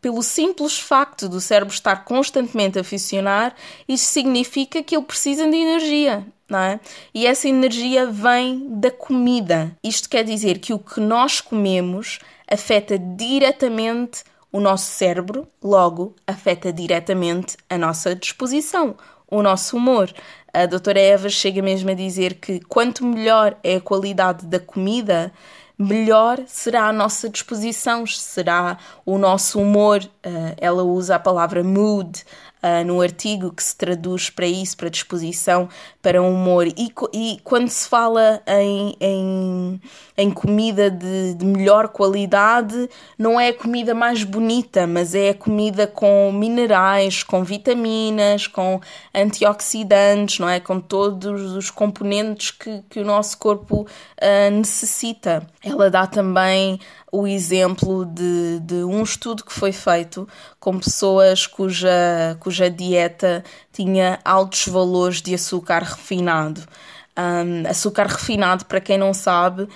pelo 0.00 0.22
simples 0.22 0.78
facto 0.78 1.28
do 1.28 1.40
cérebro 1.40 1.74
estar 1.74 2.04
constantemente 2.04 2.78
a 2.78 2.84
funcionar, 2.84 3.54
isso 3.86 4.06
significa 4.06 4.82
que 4.82 4.96
ele 4.96 5.04
precisa 5.04 5.46
de 5.46 5.56
energia, 5.56 6.26
não 6.48 6.58
é? 6.58 6.80
E 7.12 7.26
essa 7.26 7.48
energia 7.48 8.06
vem 8.06 8.68
da 8.70 8.90
comida. 8.90 9.76
Isto 9.82 10.08
quer 10.08 10.24
dizer 10.24 10.58
que 10.58 10.72
o 10.72 10.78
que 10.78 11.00
nós 11.00 11.40
comemos 11.40 12.18
afeta 12.50 12.98
diretamente 12.98 14.22
o 14.50 14.60
nosso 14.60 14.90
cérebro, 14.90 15.46
logo 15.62 16.16
afeta 16.26 16.72
diretamente 16.72 17.56
a 17.68 17.76
nossa 17.76 18.14
disposição, 18.14 18.96
o 19.30 19.42
nosso 19.42 19.76
humor. 19.76 20.12
A 20.52 20.66
doutora 20.66 21.00
Eva 21.00 21.28
chega 21.28 21.62
mesmo 21.62 21.90
a 21.90 21.94
dizer 21.94 22.34
que 22.34 22.60
quanto 22.60 23.04
melhor 23.04 23.56
é 23.62 23.76
a 23.76 23.80
qualidade 23.80 24.46
da 24.46 24.58
comida, 24.58 25.32
melhor 25.78 26.40
será 26.46 26.88
a 26.88 26.92
nossa 26.92 27.28
disposição, 27.28 28.06
será 28.06 28.78
o 29.06 29.18
nosso 29.18 29.60
humor. 29.60 30.02
Uh, 30.26 30.54
ela 30.56 30.82
usa 30.82 31.16
a 31.16 31.20
palavra 31.20 31.62
mood 31.62 32.24
uh, 32.62 32.84
no 32.84 33.00
artigo 33.00 33.52
que 33.52 33.62
se 33.62 33.76
traduz 33.76 34.30
para 34.30 34.46
isso, 34.46 34.76
para 34.76 34.88
disposição, 34.88 35.68
para 36.02 36.22
humor. 36.22 36.66
E, 36.66 36.92
e 37.12 37.38
quando 37.44 37.68
se 37.68 37.88
fala 37.88 38.42
em, 38.46 38.96
em, 39.00 39.80
em 40.16 40.30
comida 40.30 40.90
de, 40.90 41.34
de, 41.34 41.44
melhor 41.44 41.88
qualidade, 41.88 42.88
não 43.18 43.38
é 43.38 43.48
a 43.48 43.54
comida 43.54 43.94
mais 43.94 44.24
bonita, 44.24 44.86
mas 44.86 45.14
é 45.14 45.30
a 45.30 45.34
comida 45.34 45.86
com 45.86 46.32
minerais, 46.32 47.22
com 47.22 47.42
vitaminas, 47.44 48.46
com 48.46 48.80
antioxidantes, 49.14 50.38
não 50.38 50.48
é? 50.48 50.60
Com 50.60 50.80
todos 50.80 51.52
os 51.52 51.70
componentes 51.70 52.50
que, 52.50 52.82
que 52.88 53.00
o 53.00 53.04
nosso 53.04 53.38
corpo 53.38 53.82
uh, 53.82 54.50
necessita. 54.50 55.46
Ela 55.62 55.90
dá 55.90 56.06
também 56.06 56.78
o 57.10 57.26
exemplo 57.26 58.04
de, 58.04 58.60
de 58.60 58.84
um 58.84 59.02
estudo 59.02 59.44
que 59.44 59.52
foi 59.52 59.72
feito 59.72 60.28
com 60.60 60.78
pessoas 60.78 61.46
cuja, 61.46 62.36
cuja 62.40 62.70
dieta 62.70 63.42
tinha 63.72 64.18
altos 64.24 64.66
valores 64.68 65.22
de 65.22 65.34
açúcar 65.34 65.82
refinado. 65.82 66.62
Um, 67.18 67.68
açúcar 67.68 68.06
refinado, 68.06 68.64
para 68.66 68.80
quem 68.80 68.96
não 68.96 69.12
sabe, 69.12 69.62
uh, 69.62 69.68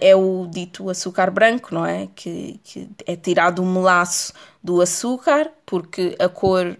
é 0.00 0.16
o 0.16 0.46
dito 0.48 0.88
açúcar 0.88 1.30
branco, 1.30 1.74
não 1.74 1.84
é? 1.84 2.08
Que, 2.14 2.58
que 2.64 2.88
é 3.06 3.14
tirado 3.16 3.62
o 3.62 3.66
melaço 3.66 4.32
do 4.62 4.80
açúcar, 4.80 5.50
porque 5.66 6.16
a 6.18 6.28
cor 6.28 6.76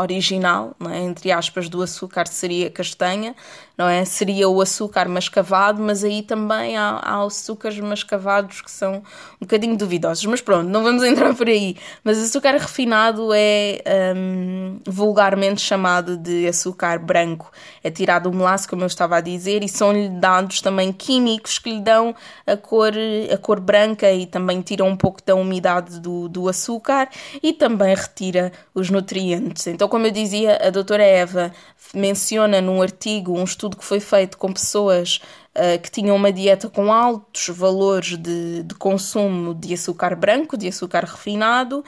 original, 0.00 0.74
é? 0.90 0.98
entre 1.00 1.30
aspas, 1.32 1.68
do 1.68 1.82
açúcar 1.82 2.26
seria 2.26 2.70
castanha, 2.70 3.34
não 3.76 3.88
é? 3.88 4.04
Seria 4.04 4.48
o 4.48 4.60
açúcar 4.60 5.08
mascavado, 5.08 5.82
mas 5.82 6.04
aí 6.04 6.22
também 6.22 6.76
há, 6.76 7.00
há 7.02 7.24
açúcares 7.24 7.78
mascavados 7.80 8.60
que 8.60 8.70
são 8.70 8.96
um 8.96 9.40
bocadinho 9.40 9.76
duvidosos. 9.76 10.24
Mas 10.26 10.40
pronto, 10.40 10.68
não 10.68 10.82
vamos 10.82 11.02
entrar 11.02 11.34
por 11.34 11.48
aí. 11.48 11.76
Mas 12.04 12.18
açúcar 12.18 12.52
refinado 12.52 13.30
é 13.34 13.82
um, 14.16 14.78
vulgarmente 14.86 15.60
chamado 15.60 16.16
de 16.16 16.46
açúcar 16.46 16.98
branco. 16.98 17.50
É 17.82 17.90
tirado 17.90 18.30
o 18.30 18.34
melaço, 18.34 18.68
como 18.68 18.82
eu 18.82 18.86
estava 18.86 19.16
a 19.16 19.20
dizer, 19.20 19.64
e 19.64 19.68
são-lhe 19.68 20.08
dados 20.08 20.60
também 20.60 20.92
químicos 20.92 21.58
que 21.58 21.70
lhe 21.70 21.80
dão 21.80 22.14
a 22.46 22.56
cor, 22.56 22.92
a 23.32 23.38
cor 23.38 23.60
branca 23.60 24.10
e 24.12 24.26
também 24.26 24.60
tiram 24.62 24.88
um 24.88 24.96
pouco 24.96 25.20
da 25.24 25.34
umidade 25.34 25.98
do, 26.00 26.28
do 26.28 26.48
açúcar 26.48 27.08
e 27.42 27.52
também 27.52 27.94
retira 27.94 28.52
os 28.72 28.88
nutrientes. 28.88 29.66
Então, 29.66 29.83
como 29.88 30.06
eu 30.06 30.10
dizia, 30.10 30.58
a 30.62 30.70
doutora 30.70 31.02
Eva 31.02 31.52
menciona 31.92 32.60
num 32.60 32.82
artigo 32.82 33.38
um 33.38 33.44
estudo 33.44 33.76
que 33.76 33.84
foi 33.84 34.00
feito 34.00 34.36
com 34.38 34.52
pessoas 34.52 35.20
uh, 35.54 35.80
que 35.80 35.90
tinham 35.90 36.16
uma 36.16 36.32
dieta 36.32 36.68
com 36.68 36.92
altos 36.92 37.48
valores 37.48 38.16
de, 38.16 38.62
de 38.62 38.74
consumo 38.74 39.54
de 39.54 39.74
açúcar 39.74 40.16
branco, 40.16 40.56
de 40.56 40.68
açúcar 40.68 41.04
refinado, 41.04 41.84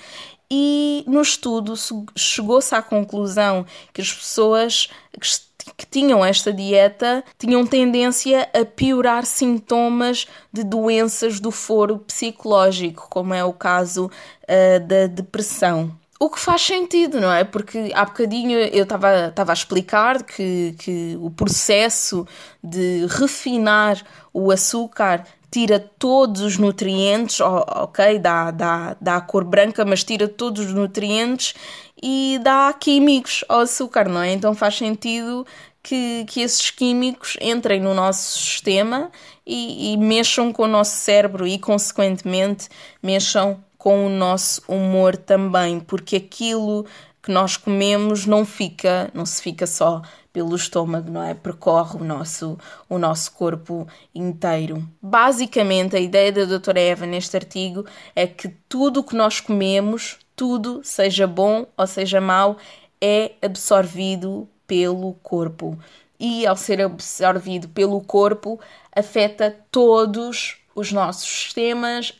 e 0.50 1.04
no 1.06 1.20
estudo 1.20 1.74
chegou-se 2.14 2.74
à 2.74 2.80
conclusão 2.80 3.66
que 3.92 4.00
as 4.00 4.12
pessoas 4.12 4.88
que 5.20 5.46
que 5.76 5.86
tinham 5.86 6.24
esta 6.24 6.52
dieta 6.52 7.24
tinham 7.38 7.66
tendência 7.66 8.48
a 8.54 8.64
piorar 8.64 9.24
sintomas 9.24 10.26
de 10.52 10.62
doenças 10.62 11.40
do 11.40 11.50
foro 11.50 11.98
psicológico, 11.98 13.08
como 13.10 13.34
é 13.34 13.44
o 13.44 13.52
caso 13.52 14.06
uh, 14.06 14.80
da 14.86 15.06
depressão. 15.06 15.92
O 16.18 16.30
que 16.30 16.40
faz 16.40 16.62
sentido, 16.62 17.20
não 17.20 17.30
é? 17.30 17.44
Porque 17.44 17.90
há 17.94 18.04
bocadinho 18.04 18.58
eu 18.58 18.85
estava 18.85 19.32
a 19.35 19.52
explicar 19.52 20.23
que, 20.23 20.75
que 20.78 21.16
o 21.20 21.30
processo 21.30 22.26
de 22.64 23.06
refinar 23.06 24.02
o 24.32 24.50
açúcar 24.50 25.25
tira 25.50 25.78
todos 25.78 26.40
os 26.40 26.58
nutrientes, 26.58 27.40
ok, 27.40 28.18
dá, 28.18 28.50
dá, 28.50 28.96
dá 29.00 29.16
a 29.16 29.20
cor 29.20 29.44
branca, 29.44 29.85
mas 29.85 30.04
tira 30.04 30.26
todos 30.26 30.66
os 30.66 30.73
nutrientes 30.73 31.54
e 32.02 32.38
dá 32.42 32.73
químicos 32.73 33.44
ao 33.49 33.61
açúcar, 33.61 34.08
não 34.08 34.23
é? 34.23 34.32
Então 34.32 34.54
faz 34.54 34.76
sentido 34.76 35.46
que, 35.82 36.25
que 36.28 36.40
esses 36.40 36.70
químicos 36.70 37.37
entrem 37.40 37.80
no 37.80 37.94
nosso 37.94 38.38
sistema 38.38 39.11
e, 39.46 39.92
e 39.92 39.96
mexam 39.96 40.52
com 40.52 40.64
o 40.64 40.68
nosso 40.68 40.96
cérebro 40.96 41.46
e, 41.46 41.58
consequentemente, 41.58 42.68
mexam 43.02 43.62
com 43.87 44.05
o 44.05 44.09
nosso 44.09 44.62
humor 44.66 45.16
também, 45.16 45.78
porque 45.78 46.16
aquilo 46.16 46.85
que 47.23 47.31
nós 47.31 47.57
comemos 47.57 48.26
não 48.26 48.45
fica, 48.45 49.09
não 49.14 49.25
se 49.25 49.40
fica 49.40 49.64
só 49.64 50.02
pelo 50.33 50.57
estômago, 50.57 51.09
não 51.09 51.23
é? 51.23 51.35
Percorre 51.35 52.00
o 52.00 52.02
nosso, 52.02 52.59
o 52.88 52.99
nosso 52.99 53.31
corpo 53.31 53.87
inteiro. 54.12 54.85
Basicamente, 55.00 55.95
a 55.95 56.00
ideia 56.00 56.33
da 56.33 56.45
doutora 56.47 56.81
Eva 56.81 57.07
neste 57.07 57.37
artigo 57.37 57.87
é 58.16 58.26
que 58.26 58.49
tudo 58.69 58.99
o 58.99 59.05
que 59.05 59.14
nós 59.14 59.38
comemos, 59.38 60.19
tudo, 60.35 60.81
seja 60.83 61.28
bom 61.28 61.64
ou 61.76 61.87
seja 61.87 62.21
mau, 62.21 62.57
é 63.00 63.35
absorvido 63.40 64.49
pelo 64.66 65.12
corpo. 65.23 65.78
E 66.19 66.45
ao 66.45 66.57
ser 66.57 66.83
absorvido 66.83 67.69
pelo 67.69 68.00
corpo, 68.00 68.59
afeta 68.93 69.57
todos 69.71 70.57
os 70.76 70.92
nossos 70.92 71.26
sistemas, 71.26 72.14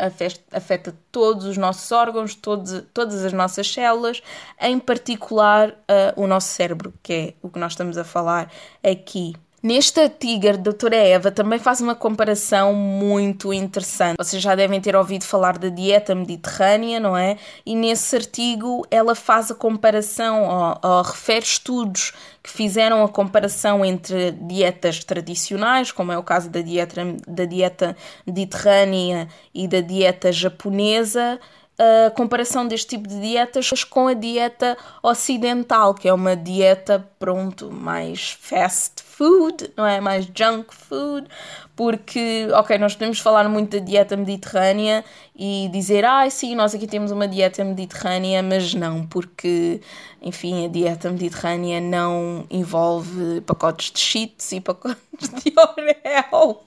afeta 0.51 0.97
todos 1.13 1.45
os 1.45 1.59
nossos 1.59 1.93
órgãos, 1.93 2.35
todos, 2.35 2.83
todas 2.95 3.23
as 3.23 3.33
nossas 3.35 3.71
células, 3.71 4.23
em 4.59 4.79
particular 4.79 5.71
uh, 5.71 6.21
o 6.21 6.27
nosso 6.27 6.49
cérebro, 6.49 6.95
que 7.03 7.13
é 7.13 7.35
o 7.43 7.51
que 7.51 7.59
nós 7.59 7.73
estamos 7.73 7.99
a 7.99 8.05
falar 8.05 8.51
aqui. 8.83 9.35
Neste 9.67 9.99
artigo, 9.99 10.49
a 10.49 10.53
doutora 10.53 10.95
Eva 10.95 11.33
também 11.33 11.59
faz 11.59 11.81
uma 11.81 11.97
comparação 11.97 12.73
muito 12.73 13.53
interessante. 13.53 14.17
Vocês 14.17 14.41
já 14.41 14.55
devem 14.55 14.81
ter 14.81 14.95
ouvido 14.95 15.25
falar 15.25 15.59
da 15.59 15.69
dieta 15.69 16.15
mediterrânea, 16.15 17.01
não 17.01 17.17
é? 17.17 17.37
E 17.67 17.75
nesse 17.75 18.15
artigo 18.15 18.87
ela 18.93 19.17
faz 19.17 19.51
a 19.51 19.57
comparação, 19.57 20.45
ou, 20.45 20.79
ou 20.89 21.03
refere 21.03 21.45
estudos 21.45 22.13
que 22.45 22.49
fizeram 22.49 23.03
a 23.03 23.09
comparação 23.09 23.85
entre 23.85 24.31
dietas 24.31 25.03
tradicionais, 25.03 25.91
como 25.91 26.13
é 26.13 26.17
o 26.17 26.23
caso 26.23 26.49
da 26.49 26.61
dieta, 26.61 27.03
da 27.27 27.45
dieta 27.45 27.97
mediterrânea 28.25 29.27
e 29.53 29.67
da 29.67 29.81
dieta 29.81 30.31
japonesa, 30.31 31.41
a 31.79 32.11
comparação 32.11 32.67
deste 32.67 32.89
tipo 32.97 33.07
de 33.07 33.21
dietas 33.21 33.85
com 33.85 34.09
a 34.09 34.15
dieta 34.15 34.79
ocidental, 35.03 35.93
que 35.93 36.09
é 36.09 36.13
uma 36.13 36.35
dieta, 36.35 37.07
pronto, 37.19 37.71
mais 37.71 38.31
fast 38.31 39.03
food, 39.03 39.71
não 39.77 39.87
é? 39.87 40.01
Mais 40.01 40.27
junk 40.35 40.75
food, 40.75 41.29
porque, 41.75 42.49
ok, 42.55 42.79
nós 42.79 42.95
podemos 42.95 43.19
falar 43.19 43.47
muito 43.49 43.79
da 43.79 43.85
dieta 43.85 44.17
mediterrânea 44.17 45.05
e 45.39 45.69
dizer, 45.71 46.05
ah, 46.07 46.29
sim, 46.31 46.55
nós 46.55 46.75
aqui 46.75 46.87
temos 46.87 47.11
uma 47.11 47.29
dieta 47.29 47.63
mediterrânea, 47.63 48.43
mas 48.43 48.73
não, 48.73 49.07
porque, 49.07 49.83
enfim, 50.23 50.65
a 50.65 50.69
dieta 50.69 51.11
mediterrânea 51.11 51.79
não 51.79 52.47
envolve 52.51 53.43
pacotes 53.43 53.91
de 53.91 54.01
cheats 54.01 54.53
e 54.53 54.61
pacotes 54.63 54.97
de 55.19 55.53
Oreo, 55.61 56.59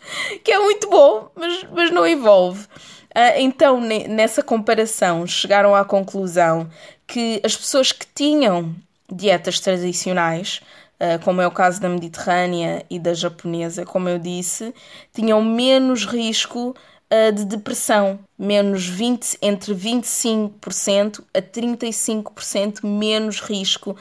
que 0.43 0.51
é 0.51 0.59
muito 0.59 0.87
bom, 0.87 1.31
mas, 1.35 1.65
mas 1.71 1.91
não 1.91 2.05
envolve. 2.05 2.67
Ah, 3.13 3.39
então, 3.39 3.81
nessa 3.81 4.43
comparação, 4.43 5.25
chegaram 5.25 5.75
à 5.75 5.83
conclusão 5.83 6.69
que 7.07 7.41
as 7.43 7.55
pessoas 7.57 7.91
que 7.91 8.05
tinham 8.13 8.75
dietas 9.11 9.59
tradicionais, 9.59 10.61
ah, 10.99 11.17
como 11.23 11.41
é 11.41 11.47
o 11.47 11.51
caso 11.51 11.81
da 11.81 11.89
mediterrânea 11.89 12.85
e 12.89 12.99
da 12.99 13.13
japonesa, 13.13 13.85
como 13.85 14.09
eu 14.09 14.19
disse, 14.19 14.73
tinham 15.13 15.43
menos 15.43 16.05
risco 16.05 16.75
de 17.33 17.43
depressão, 17.45 18.19
menos 18.37 18.85
20, 18.85 19.39
entre 19.41 19.73
25% 19.73 21.23
a 21.33 21.41
35% 21.41 22.85
menos 22.85 23.41
risco 23.41 23.95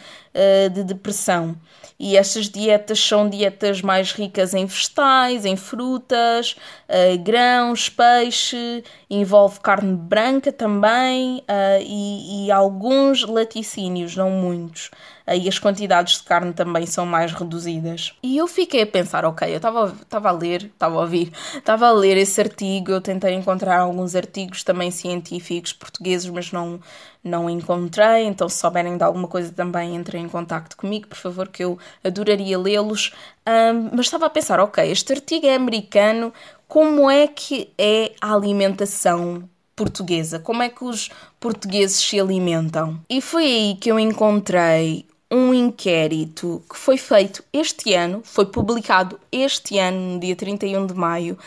de 0.72 0.84
depressão. 0.84 1.56
E 2.00 2.16
estas 2.16 2.48
dietas 2.48 3.00
são 3.00 3.28
dietas 3.28 3.82
mais 3.82 4.12
ricas 4.12 4.54
em 4.54 4.64
vegetais, 4.66 5.44
em 5.44 5.56
frutas, 5.56 6.52
uh, 6.88 7.18
grãos, 7.18 7.88
peixe, 7.88 8.84
envolve 9.10 9.58
carne 9.58 9.96
branca 9.96 10.52
também 10.52 11.38
uh, 11.38 11.82
e, 11.82 12.46
e, 12.46 12.52
alguns 12.52 13.26
laticínios, 13.26 14.14
não 14.14 14.30
muitos. 14.30 14.92
E 15.36 15.48
as 15.48 15.58
quantidades 15.58 16.18
de 16.18 16.22
carne 16.22 16.52
também 16.52 16.86
são 16.86 17.04
mais 17.04 17.32
reduzidas. 17.32 18.14
E 18.22 18.36
eu 18.36 18.46
fiquei 18.46 18.82
a 18.82 18.86
pensar, 18.86 19.24
ok, 19.24 19.48
eu 19.50 19.56
estava 19.56 20.28
a 20.28 20.32
ler, 20.32 20.64
estava 20.64 20.96
a 20.96 21.00
ouvir, 21.00 21.32
estava 21.56 21.86
a 21.88 21.92
ler 21.92 22.16
esse 22.16 22.40
artigo, 22.40 22.92
eu 22.92 23.00
tentei 23.00 23.34
encontrar 23.34 23.80
alguns 23.80 24.14
artigos 24.14 24.62
também 24.62 24.90
científicos 24.90 25.72
portugueses, 25.72 26.28
mas 26.30 26.52
não, 26.52 26.80
não 27.22 27.48
encontrei, 27.50 28.24
então 28.24 28.48
se 28.48 28.58
souberem 28.58 28.96
de 28.96 29.04
alguma 29.04 29.28
coisa 29.28 29.52
também 29.52 29.94
entrem 29.94 30.24
em 30.24 30.28
contato 30.28 30.76
comigo, 30.76 31.08
por 31.08 31.18
favor, 31.18 31.48
que 31.48 31.64
eu 31.64 31.78
adoraria 32.02 32.58
lê-los. 32.58 33.12
Um, 33.46 33.90
mas 33.96 34.06
estava 34.06 34.26
a 34.26 34.30
pensar, 34.30 34.60
ok, 34.60 34.90
este 34.90 35.12
artigo 35.12 35.46
é 35.46 35.54
americano, 35.54 36.32
como 36.66 37.10
é 37.10 37.26
que 37.26 37.72
é 37.78 38.12
a 38.20 38.34
alimentação 38.34 39.48
portuguesa? 39.74 40.40
Como 40.40 40.62
é 40.62 40.68
que 40.68 40.84
os 40.84 41.08
portugueses 41.38 41.96
se 41.96 42.20
alimentam? 42.20 43.00
E 43.08 43.20
foi 43.20 43.44
aí 43.44 43.76
que 43.80 43.90
eu 43.90 43.98
encontrei 43.98 45.07
um 45.30 45.52
inquérito 45.52 46.62
que 46.70 46.76
foi 46.76 46.96
feito 46.96 47.44
este 47.52 47.92
ano, 47.94 48.22
foi 48.24 48.46
publicado 48.46 49.20
este 49.30 49.78
ano, 49.78 50.14
no 50.14 50.20
dia 50.20 50.34
31 50.34 50.86
de 50.86 50.94
maio, 50.94 51.38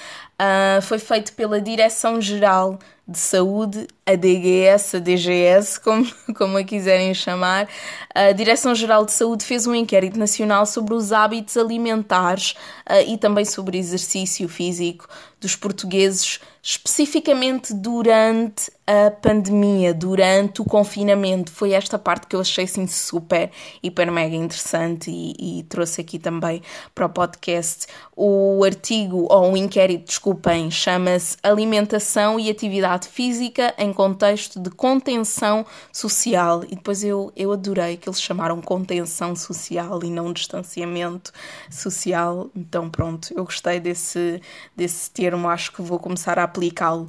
Uh, 0.41 0.81
foi 0.81 0.97
feito 0.97 1.33
pela 1.33 1.61
Direção-Geral 1.61 2.79
de 3.07 3.19
Saúde, 3.19 3.85
a 4.03 4.15
DGS, 4.15 4.97
a 4.97 4.99
DGS, 4.99 5.77
como, 5.81 6.11
como 6.35 6.57
a 6.57 6.63
quiserem 6.63 7.13
chamar. 7.13 7.67
A 8.15 8.31
Direção-Geral 8.31 9.05
de 9.05 9.11
Saúde 9.11 9.45
fez 9.45 9.67
um 9.67 9.75
inquérito 9.75 10.17
nacional 10.17 10.65
sobre 10.65 10.95
os 10.95 11.11
hábitos 11.11 11.57
alimentares 11.57 12.55
uh, 12.89 13.07
e 13.07 13.19
também 13.19 13.45
sobre 13.45 13.77
exercício 13.77 14.49
físico 14.49 15.07
dos 15.41 15.55
portugueses, 15.55 16.39
especificamente 16.61 17.73
durante 17.73 18.71
a 18.85 19.09
pandemia, 19.09 19.93
durante 19.93 20.61
o 20.61 20.65
confinamento. 20.65 21.51
Foi 21.51 21.71
esta 21.71 21.97
parte 21.97 22.27
que 22.27 22.35
eu 22.35 22.41
achei 22.41 22.65
assim 22.65 22.85
super, 22.85 23.49
hiper, 23.81 24.11
mega 24.11 24.35
interessante 24.35 25.09
e, 25.09 25.59
e 25.59 25.63
trouxe 25.63 26.01
aqui 26.01 26.19
também 26.19 26.61
para 26.93 27.07
o 27.07 27.09
podcast. 27.09 27.87
O 28.15 28.63
artigo, 28.63 29.25
ou 29.31 29.53
o 29.53 29.57
inquérito, 29.57 30.05
desculpem, 30.05 30.69
chama-se 30.69 31.37
Alimentação 31.41 32.39
e 32.39 32.49
Atividade 32.51 33.07
Física 33.07 33.73
em 33.79 33.91
Contexto 33.91 34.59
de 34.59 34.69
Contenção 34.69 35.65
Social. 35.91 36.63
E 36.65 36.75
depois 36.75 37.03
eu, 37.03 37.31
eu 37.35 37.51
adorei 37.51 37.97
que 37.97 38.07
eles 38.07 38.21
chamaram 38.21 38.61
contenção 38.61 39.35
social 39.35 40.03
e 40.03 40.11
não 40.11 40.31
distanciamento 40.31 41.31
social. 41.71 42.51
Então, 42.55 42.89
pronto, 42.89 43.33
eu 43.35 43.43
gostei 43.43 43.79
desse, 43.79 44.39
desse 44.75 45.09
termo 45.09 45.30
termo, 45.31 45.49
acho 45.49 45.71
que 45.71 45.81
vou 45.81 45.99
começar 45.99 46.37
a 46.37 46.43
aplicá-lo. 46.43 47.07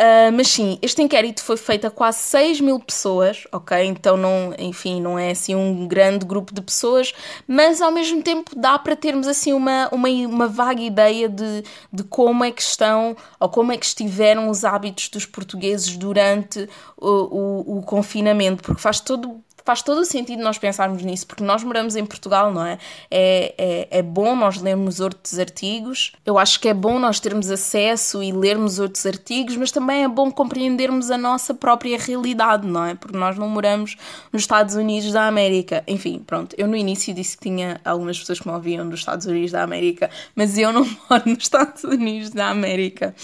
Uh, 0.00 0.30
mas 0.32 0.46
sim, 0.46 0.78
este 0.80 1.02
inquérito 1.02 1.42
foi 1.42 1.56
feito 1.56 1.84
a 1.84 1.90
quase 1.90 2.18
6 2.18 2.60
mil 2.60 2.78
pessoas, 2.78 3.48
ok? 3.50 3.84
Então, 3.84 4.16
não, 4.16 4.54
enfim, 4.56 5.00
não 5.00 5.18
é 5.18 5.32
assim 5.32 5.56
um 5.56 5.88
grande 5.88 6.24
grupo 6.24 6.54
de 6.54 6.62
pessoas, 6.62 7.12
mas 7.48 7.82
ao 7.82 7.90
mesmo 7.90 8.22
tempo 8.22 8.52
dá 8.56 8.78
para 8.78 8.94
termos 8.94 9.26
assim 9.26 9.52
uma, 9.52 9.88
uma, 9.90 10.08
uma 10.08 10.46
vaga 10.46 10.80
ideia 10.80 11.28
de, 11.28 11.64
de 11.92 12.04
como 12.04 12.44
é 12.44 12.52
que 12.52 12.62
estão 12.62 13.16
ou 13.40 13.48
como 13.48 13.72
é 13.72 13.76
que 13.76 13.86
estiveram 13.86 14.48
os 14.48 14.64
hábitos 14.64 15.08
dos 15.08 15.26
portugueses 15.26 15.96
durante 15.96 16.68
o, 16.96 17.08
o, 17.08 17.78
o 17.78 17.82
confinamento, 17.82 18.62
porque 18.62 18.80
faz 18.80 19.00
todo 19.00 19.42
faz 19.68 19.82
todo 19.82 19.98
o 19.98 20.04
sentido 20.06 20.42
nós 20.42 20.56
pensarmos 20.56 21.02
nisso, 21.02 21.26
porque 21.26 21.44
nós 21.44 21.62
moramos 21.62 21.94
em 21.94 22.06
Portugal, 22.06 22.50
não 22.50 22.64
é? 22.64 22.78
É, 23.10 23.54
é, 23.58 23.98
é 23.98 24.02
bom 24.02 24.34
nós 24.34 24.62
lermos 24.62 24.98
outros 24.98 25.38
artigos, 25.38 26.12
eu 26.24 26.38
acho 26.38 26.58
que 26.58 26.70
é 26.70 26.72
bom 26.72 26.98
nós 26.98 27.20
termos 27.20 27.50
acesso 27.50 28.22
e 28.22 28.32
lermos 28.32 28.78
outros 28.78 29.04
artigos, 29.04 29.56
mas 29.56 29.70
também 29.70 30.04
é 30.04 30.08
bom 30.08 30.30
compreendermos 30.30 31.10
a 31.10 31.18
nossa 31.18 31.52
própria 31.52 31.98
realidade, 31.98 32.66
não 32.66 32.82
é? 32.82 32.94
Porque 32.94 33.14
nós 33.14 33.36
não 33.36 33.46
moramos 33.46 33.98
nos 34.32 34.40
Estados 34.40 34.74
Unidos 34.74 35.12
da 35.12 35.26
América. 35.26 35.84
Enfim, 35.86 36.24
pronto, 36.26 36.56
eu 36.56 36.66
no 36.66 36.74
início 36.74 37.12
disse 37.12 37.36
que 37.36 37.50
tinha 37.50 37.78
algumas 37.84 38.18
pessoas 38.18 38.40
que 38.40 38.48
me 38.48 38.54
ouviam 38.54 38.88
dos 38.88 39.00
Estados 39.00 39.26
Unidos 39.26 39.50
da 39.50 39.62
América, 39.62 40.08
mas 40.34 40.56
eu 40.56 40.72
não 40.72 40.84
moro 41.10 41.24
nos 41.26 41.42
Estados 41.42 41.84
Unidos 41.84 42.30
da 42.30 42.48
América. 42.48 43.14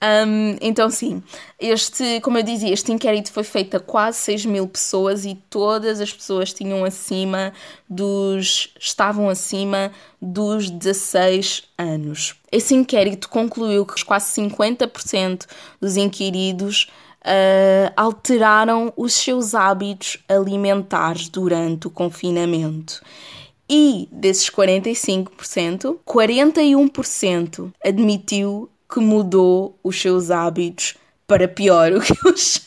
Um, 0.00 0.56
então, 0.60 0.88
sim, 0.90 1.20
este, 1.58 2.20
como 2.20 2.38
eu 2.38 2.44
dizia, 2.44 2.72
este 2.72 2.92
inquérito 2.92 3.32
foi 3.32 3.42
feito 3.42 3.76
a 3.76 3.80
quase 3.80 4.18
6 4.18 4.46
mil 4.46 4.68
pessoas 4.68 5.24
e 5.24 5.34
todas 5.88 6.00
as 6.02 6.12
pessoas 6.12 6.52
tinham 6.52 6.84
acima 6.84 7.52
dos. 7.88 8.70
estavam 8.78 9.28
acima 9.30 9.90
dos 10.20 10.68
16 10.68 11.62
anos. 11.78 12.34
Esse 12.52 12.74
inquérito 12.74 13.30
concluiu 13.30 13.86
que 13.86 14.04
quase 14.04 14.38
50% 14.38 15.46
dos 15.80 15.96
inquiridos 15.96 16.90
uh, 17.22 17.92
alteraram 17.96 18.92
os 18.96 19.14
seus 19.14 19.54
hábitos 19.54 20.18
alimentares 20.28 21.30
durante 21.30 21.86
o 21.86 21.90
confinamento. 21.90 23.02
E 23.70 24.08
desses 24.12 24.50
45%, 24.50 25.96
41% 26.06 27.72
admitiu 27.82 28.68
que 28.90 29.00
mudou 29.00 29.78
os 29.82 29.98
seus 29.98 30.30
hábitos 30.30 30.96
para 31.26 31.48
pior, 31.48 31.92
o 31.92 32.00
que 32.00 32.12
eu 32.12 32.32
achei. 32.32 32.62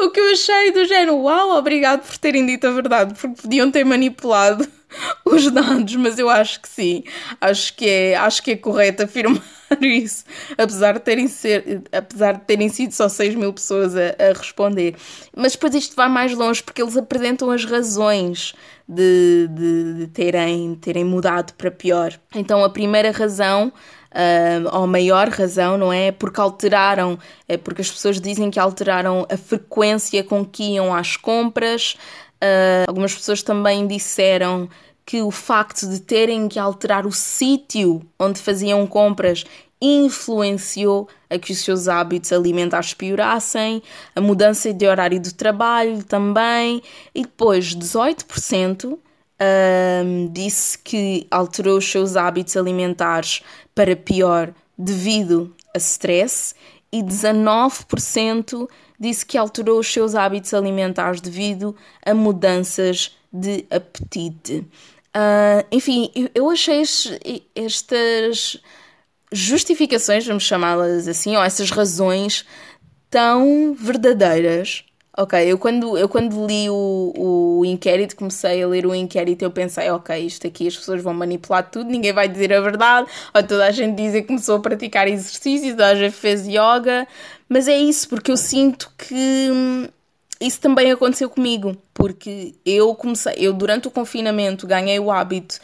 O 0.00 0.10
que 0.10 0.20
eu 0.20 0.32
achei 0.32 0.70
do 0.72 0.84
género, 0.84 1.16
uau, 1.16 1.56
obrigado 1.56 2.06
por 2.06 2.16
terem 2.18 2.46
dito 2.46 2.66
a 2.66 2.70
verdade, 2.70 3.14
porque 3.14 3.42
podiam 3.42 3.70
ter 3.70 3.84
manipulado 3.84 4.66
os 5.24 5.50
dados, 5.50 5.96
mas 5.96 6.18
eu 6.18 6.28
acho 6.28 6.60
que 6.60 6.68
sim. 6.68 7.04
Acho 7.40 7.74
que 7.74 7.88
é, 7.88 8.16
acho 8.16 8.42
que 8.42 8.52
é 8.52 8.56
correto 8.56 9.02
afirmar 9.04 9.42
isso, 9.80 10.24
apesar 10.56 10.94
de 10.94 11.00
terem, 11.00 11.28
ser, 11.28 11.82
apesar 11.92 12.32
de 12.32 12.40
terem 12.40 12.68
sido 12.68 12.92
só 12.92 13.08
6 13.08 13.34
mil 13.34 13.52
pessoas 13.52 13.94
a, 13.96 14.14
a 14.18 14.32
responder. 14.36 14.94
Mas 15.36 15.52
depois 15.52 15.74
isto 15.74 15.94
vai 15.94 16.08
mais 16.08 16.34
longe 16.34 16.62
porque 16.62 16.82
eles 16.82 16.96
apresentam 16.96 17.50
as 17.50 17.64
razões 17.64 18.54
de, 18.88 19.48
de, 19.50 19.94
de 19.94 20.06
terem, 20.08 20.74
terem 20.76 21.04
mudado 21.04 21.52
para 21.54 21.70
pior. 21.70 22.18
Então 22.34 22.64
a 22.64 22.70
primeira 22.70 23.10
razão 23.10 23.72
uh, 24.12 24.76
ou 24.76 24.86
maior 24.86 25.28
razão, 25.28 25.76
não 25.76 25.92
é? 25.92 26.12
Porque 26.12 26.40
alteraram, 26.40 27.18
é 27.48 27.56
porque 27.56 27.82
as 27.82 27.90
pessoas 27.90 28.20
dizem 28.20 28.50
que 28.50 28.58
alteraram 28.58 29.26
a 29.30 29.36
frequência 29.36 30.22
com 30.24 30.44
que 30.44 30.74
iam 30.74 30.94
às 30.94 31.16
compras. 31.16 31.96
Uh, 32.36 32.86
algumas 32.86 33.14
pessoas 33.14 33.42
também 33.42 33.86
disseram 33.86 34.68
que 35.08 35.22
o 35.22 35.30
facto 35.30 35.88
de 35.88 36.00
terem 36.00 36.48
que 36.48 36.58
alterar 36.58 37.06
o 37.06 37.10
sítio 37.10 38.02
onde 38.18 38.42
faziam 38.42 38.86
compras 38.86 39.42
influenciou 39.80 41.08
a 41.30 41.38
que 41.38 41.50
os 41.50 41.64
seus 41.64 41.88
hábitos 41.88 42.30
alimentares 42.30 42.92
piorassem, 42.92 43.82
a 44.14 44.20
mudança 44.20 44.70
de 44.70 44.86
horário 44.86 45.18
do 45.18 45.32
trabalho 45.32 46.04
também, 46.04 46.82
e 47.14 47.22
depois 47.22 47.74
18% 47.74 48.98
um, 50.04 50.28
disse 50.30 50.76
que 50.76 51.26
alterou 51.30 51.78
os 51.78 51.90
seus 51.90 52.14
hábitos 52.14 52.54
alimentares 52.54 53.40
para 53.74 53.96
pior 53.96 54.52
devido 54.76 55.56
a 55.74 55.78
stress 55.78 56.54
e 56.92 57.02
19% 57.02 58.68
disse 59.00 59.24
que 59.24 59.38
alterou 59.38 59.78
os 59.78 59.90
seus 59.90 60.14
hábitos 60.14 60.52
alimentares 60.52 61.22
devido 61.22 61.74
a 62.04 62.12
mudanças 62.12 63.16
de 63.32 63.66
apetite. 63.70 64.66
Uh, 65.16 65.66
enfim, 65.72 66.10
eu 66.34 66.50
achei 66.50 66.82
estas 67.54 68.60
justificações, 69.32 70.26
vamos 70.26 70.44
chamá-las 70.44 71.08
assim, 71.08 71.36
ou 71.36 71.42
essas 71.42 71.70
razões 71.70 72.44
tão 73.10 73.74
verdadeiras. 73.74 74.84
Ok, 75.16 75.36
eu 75.50 75.58
quando, 75.58 75.98
eu 75.98 76.08
quando 76.08 76.46
li 76.46 76.70
o, 76.70 77.58
o 77.58 77.64
inquérito, 77.64 78.14
comecei 78.14 78.62
a 78.62 78.68
ler 78.68 78.86
o 78.86 78.94
inquérito, 78.94 79.42
eu 79.42 79.50
pensei, 79.50 79.90
ok, 79.90 80.16
isto 80.24 80.46
aqui 80.46 80.68
as 80.68 80.76
pessoas 80.76 81.02
vão 81.02 81.12
manipular 81.12 81.68
tudo, 81.68 81.90
ninguém 81.90 82.12
vai 82.12 82.28
dizer 82.28 82.52
a 82.52 82.60
verdade, 82.60 83.10
ou 83.34 83.42
toda 83.42 83.66
a 83.66 83.72
gente 83.72 83.96
diz 83.96 84.12
que 84.12 84.22
começou 84.22 84.56
a 84.56 84.60
praticar 84.60 85.08
exercícios, 85.08 85.72
toda 85.72 85.88
a 85.88 85.94
gente 85.96 86.12
fez 86.12 86.46
yoga, 86.46 87.08
mas 87.48 87.66
é 87.66 87.76
isso, 87.76 88.08
porque 88.08 88.30
eu 88.30 88.36
sinto 88.36 88.92
que 88.96 89.50
hum, 89.50 89.88
isso 90.40 90.60
também 90.60 90.92
aconteceu 90.92 91.28
comigo, 91.28 91.76
porque 91.92 92.54
eu 92.64 92.94
comecei, 92.94 93.34
eu 93.36 93.52
durante 93.52 93.88
o 93.88 93.90
confinamento 93.90 94.66
ganhei 94.66 94.98
o 94.98 95.10
hábito 95.10 95.58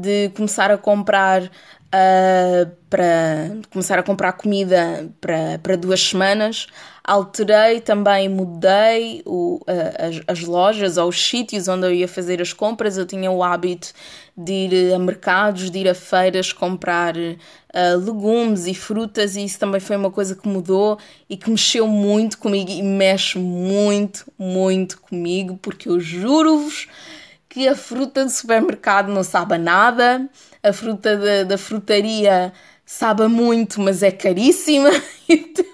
de 0.00 0.30
começar 0.30 0.70
a 0.70 0.78
comprar 0.78 1.42
uh, 1.42 2.70
para 2.88 3.50
começar 3.70 3.98
a 3.98 4.02
comprar 4.02 4.32
comida 4.32 5.08
para, 5.20 5.58
para 5.62 5.76
duas 5.76 6.00
semanas 6.00 6.66
alterei 7.08 7.80
também, 7.80 8.28
mudei 8.28 9.22
o, 9.24 9.60
as, 9.66 10.20
as, 10.26 10.44
lojas 10.44 10.98
ou 10.98 11.08
os 11.08 11.18
sítios 11.18 11.66
onde 11.66 11.86
eu 11.86 11.92
ia 11.92 12.06
fazer 12.06 12.42
as 12.42 12.52
compras. 12.52 12.98
Eu 12.98 13.06
tinha 13.06 13.30
o 13.30 13.42
hábito 13.42 13.94
de 14.36 14.52
ir 14.52 14.94
a 14.94 14.98
mercados, 14.98 15.70
de 15.70 15.78
ir 15.78 15.88
a 15.88 15.94
feiras 15.94 16.52
comprar 16.52 17.16
uh, 17.16 17.98
legumes 17.98 18.66
e 18.66 18.74
frutas, 18.74 19.36
e 19.36 19.44
isso 19.44 19.58
também 19.58 19.80
foi 19.80 19.96
uma 19.96 20.10
coisa 20.10 20.36
que 20.36 20.46
mudou 20.46 20.98
e 21.30 21.36
que 21.36 21.50
mexeu 21.50 21.88
muito 21.88 22.36
comigo 22.36 22.70
e 22.70 22.82
mexe 22.82 23.38
muito, 23.38 24.30
muito 24.38 25.00
comigo, 25.00 25.58
porque 25.62 25.88
eu 25.88 25.98
juro-vos 25.98 26.88
que 27.48 27.66
a 27.66 27.74
fruta 27.74 28.24
do 28.24 28.30
supermercado 28.30 29.08
não 29.08 29.22
sabe 29.22 29.58
nada, 29.58 30.28
a 30.62 30.72
fruta 30.72 31.16
da, 31.16 31.44
da 31.44 31.58
frutaria 31.58 32.52
sabe 32.84 33.26
muito, 33.28 33.80
mas 33.80 34.02
é 34.02 34.10
caríssima, 34.10 34.90
então 35.28 35.64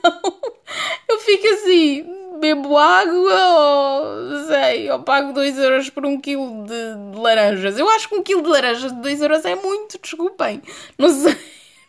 eu 1.08 1.18
fico 1.20 1.46
assim, 1.46 2.04
bebo 2.40 2.76
água 2.76 3.58
ou 3.58 4.46
sei, 4.46 4.90
eu 4.90 5.00
pago 5.02 5.32
2 5.32 5.58
euros 5.58 5.90
por 5.90 6.04
um 6.04 6.20
quilo 6.20 6.64
de, 6.64 7.12
de, 7.12 7.18
laranjas. 7.18 7.78
Eu 7.78 7.88
acho 7.88 8.08
que 8.08 8.14
um 8.14 8.22
quilo 8.22 8.42
de 8.42 8.48
laranjas 8.48 8.92
de 8.92 9.00
2 9.00 9.22
euros 9.22 9.44
é 9.44 9.54
muito, 9.54 9.98
desculpem. 10.00 10.62
Não 10.98 11.08
sei, 11.08 11.36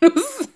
não 0.02 0.16
sei, 0.16 0.48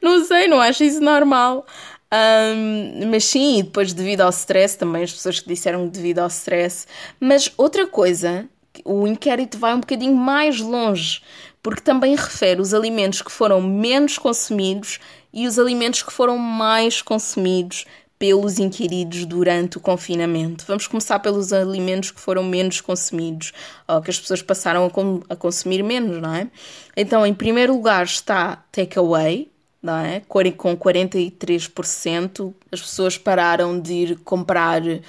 não, 0.00 0.24
sei, 0.24 0.48
não 0.48 0.60
acho 0.60 0.84
isso 0.84 1.00
normal. 1.00 1.66
Um, 2.12 3.10
mas 3.10 3.24
sim, 3.24 3.62
depois 3.64 3.92
devido 3.92 4.20
ao 4.20 4.30
stress, 4.30 4.78
também 4.78 5.02
as 5.02 5.12
pessoas 5.12 5.40
que 5.40 5.48
disseram 5.48 5.88
devido 5.88 6.20
ao 6.20 6.28
stress. 6.28 6.86
Mas 7.18 7.52
outra 7.56 7.86
coisa, 7.86 8.48
o 8.84 9.06
inquérito 9.06 9.58
vai 9.58 9.74
um 9.74 9.80
bocadinho 9.80 10.14
mais 10.14 10.60
longe, 10.60 11.22
porque 11.62 11.80
também 11.80 12.16
refere 12.16 12.60
os 12.60 12.74
alimentos 12.74 13.22
que 13.22 13.32
foram 13.32 13.60
menos 13.60 14.18
consumidos 14.18 14.98
e 15.32 15.46
os 15.46 15.58
alimentos 15.58 16.02
que 16.02 16.12
foram 16.12 16.38
mais 16.38 17.02
consumidos 17.02 17.84
pelos 18.18 18.58
inquiridos 18.58 19.24
durante 19.26 19.76
o 19.76 19.80
confinamento. 19.80 20.64
Vamos 20.66 20.86
começar 20.86 21.18
pelos 21.18 21.52
alimentos 21.52 22.10
que 22.10 22.20
foram 22.20 22.42
menos 22.42 22.80
consumidos, 22.80 23.52
ou 23.86 24.00
que 24.00 24.10
as 24.10 24.18
pessoas 24.18 24.40
passaram 24.40 24.86
a, 24.86 24.90
com, 24.90 25.20
a 25.28 25.36
consumir 25.36 25.82
menos, 25.82 26.22
não 26.22 26.32
é? 26.34 26.48
Então, 26.96 27.26
em 27.26 27.34
primeiro 27.34 27.74
lugar 27.74 28.04
está 28.04 28.64
takeaway, 28.70 29.50
não 29.82 29.98
é? 29.98 30.22
Com 30.56 30.74
43%, 30.74 32.54
as 32.72 32.80
pessoas 32.80 33.18
pararam 33.18 33.78
de 33.78 33.92
ir 33.92 34.16
comprar 34.20 34.80
uh, 34.80 35.00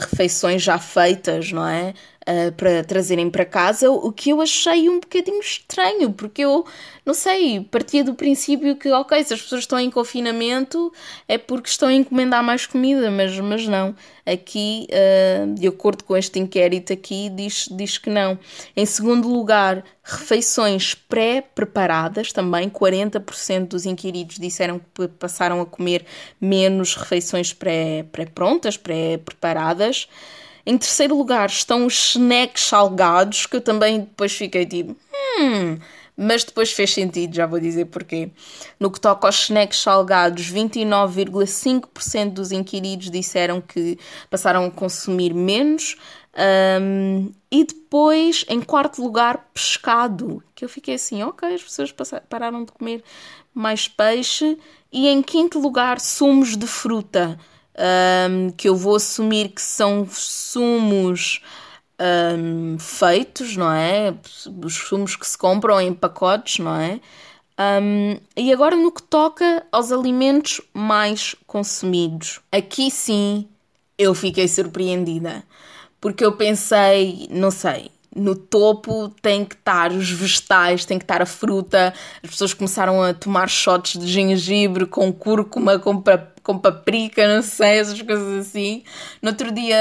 refeições 0.00 0.62
já 0.62 0.78
feitas, 0.78 1.52
não 1.52 1.68
é? 1.68 1.92
Uh, 2.22 2.52
para 2.52 2.84
trazerem 2.84 3.28
para 3.28 3.44
casa, 3.44 3.90
o 3.90 4.12
que 4.12 4.30
eu 4.30 4.40
achei 4.40 4.88
um 4.88 5.00
bocadinho 5.00 5.40
estranho, 5.40 6.12
porque 6.12 6.42
eu, 6.42 6.64
não 7.04 7.14
sei, 7.14 7.60
partia 7.68 8.04
do 8.04 8.14
princípio 8.14 8.76
que, 8.76 8.88
ok, 8.92 9.24
se 9.24 9.34
as 9.34 9.42
pessoas 9.42 9.62
estão 9.62 9.76
em 9.76 9.90
confinamento 9.90 10.92
é 11.26 11.36
porque 11.36 11.68
estão 11.68 11.88
a 11.88 11.92
encomendar 11.92 12.40
mais 12.44 12.64
comida, 12.64 13.10
mas, 13.10 13.36
mas 13.40 13.66
não. 13.66 13.92
Aqui, 14.24 14.86
uh, 14.92 15.52
de 15.52 15.66
acordo 15.66 16.04
com 16.04 16.16
este 16.16 16.38
inquérito 16.38 16.92
aqui, 16.92 17.28
diz, 17.28 17.68
diz 17.72 17.98
que 17.98 18.08
não. 18.08 18.38
Em 18.76 18.86
segundo 18.86 19.28
lugar, 19.28 19.82
refeições 20.04 20.94
pré-preparadas, 20.94 22.32
também 22.32 22.68
40% 22.70 23.66
dos 23.66 23.84
inquiridos 23.84 24.38
disseram 24.38 24.80
que 24.94 25.08
passaram 25.08 25.60
a 25.60 25.66
comer 25.66 26.06
menos 26.40 26.94
refeições 26.94 27.52
pré-prontas, 27.52 28.76
pré 28.76 28.92
pré-preparadas. 29.18 30.08
Em 30.64 30.78
terceiro 30.78 31.16
lugar 31.16 31.48
estão 31.48 31.86
os 31.86 32.14
snacks 32.14 32.64
salgados, 32.64 33.46
que 33.46 33.56
eu 33.56 33.60
também 33.60 34.00
depois 34.00 34.32
fiquei 34.32 34.64
tipo, 34.64 34.96
hum, 35.38 35.78
mas 36.16 36.44
depois 36.44 36.70
fez 36.72 36.92
sentido, 36.92 37.34
já 37.34 37.46
vou 37.46 37.58
dizer 37.58 37.86
porquê. 37.86 38.30
No 38.78 38.90
que 38.90 39.00
toca 39.00 39.26
aos 39.26 39.44
snacks 39.44 39.80
salgados, 39.80 40.52
29,5% 40.52 42.30
dos 42.32 42.52
inquiridos 42.52 43.10
disseram 43.10 43.60
que 43.60 43.98
passaram 44.30 44.66
a 44.66 44.70
consumir 44.70 45.34
menos. 45.34 45.96
Um, 46.80 47.32
e 47.50 47.64
depois, 47.64 48.44
em 48.48 48.60
quarto 48.60 49.02
lugar, 49.02 49.50
pescado, 49.52 50.42
que 50.54 50.64
eu 50.64 50.68
fiquei 50.68 50.94
assim, 50.94 51.22
ok, 51.22 51.54
as 51.54 51.62
pessoas 51.62 51.92
pararam 52.28 52.64
de 52.64 52.72
comer 52.72 53.02
mais 53.54 53.88
peixe. 53.88 54.58
E 54.92 55.08
em 55.08 55.22
quinto 55.22 55.58
lugar, 55.58 55.98
sumos 55.98 56.56
de 56.56 56.66
fruta 56.66 57.38
um, 57.78 58.50
que 58.50 58.68
eu 58.68 58.76
vou 58.76 58.96
assumir 58.96 59.48
que 59.50 59.62
são 59.62 60.06
sumos 60.10 61.40
um, 62.38 62.78
feitos, 62.78 63.56
não 63.56 63.72
é? 63.72 64.14
Os 64.64 64.74
sumos 64.74 65.16
que 65.16 65.26
se 65.26 65.36
compram 65.38 65.80
em 65.80 65.94
pacotes, 65.94 66.58
não 66.58 66.76
é? 66.76 67.00
Um, 67.58 68.18
e 68.36 68.52
agora 68.52 68.74
no 68.74 68.90
que 68.90 69.02
toca 69.02 69.64
aos 69.70 69.92
alimentos 69.92 70.60
mais 70.72 71.36
consumidos, 71.46 72.40
aqui 72.50 72.90
sim 72.90 73.48
eu 73.98 74.14
fiquei 74.14 74.48
surpreendida, 74.48 75.44
porque 76.00 76.24
eu 76.24 76.32
pensei, 76.32 77.28
não 77.30 77.50
sei, 77.50 77.90
no 78.14 78.34
topo 78.34 79.08
tem 79.22 79.44
que 79.44 79.54
estar 79.54 79.92
os 79.92 80.10
vegetais, 80.10 80.84
tem 80.84 80.98
que 80.98 81.04
estar 81.04 81.22
a 81.22 81.26
fruta. 81.26 81.94
As 82.22 82.30
pessoas 82.30 82.52
começaram 82.52 83.02
a 83.02 83.14
tomar 83.14 83.48
shots 83.48 83.98
de 83.98 84.06
gengibre 84.06 84.84
com 84.86 85.12
cúrcuma, 85.12 85.78
com, 85.78 86.02
com 86.42 86.58
paprika, 86.58 87.26
não 87.26 87.42
sei, 87.42 87.78
essas 87.78 88.00
coisas 88.02 88.46
assim. 88.46 88.82
No 89.20 89.30
outro 89.30 89.50
dia, 89.52 89.76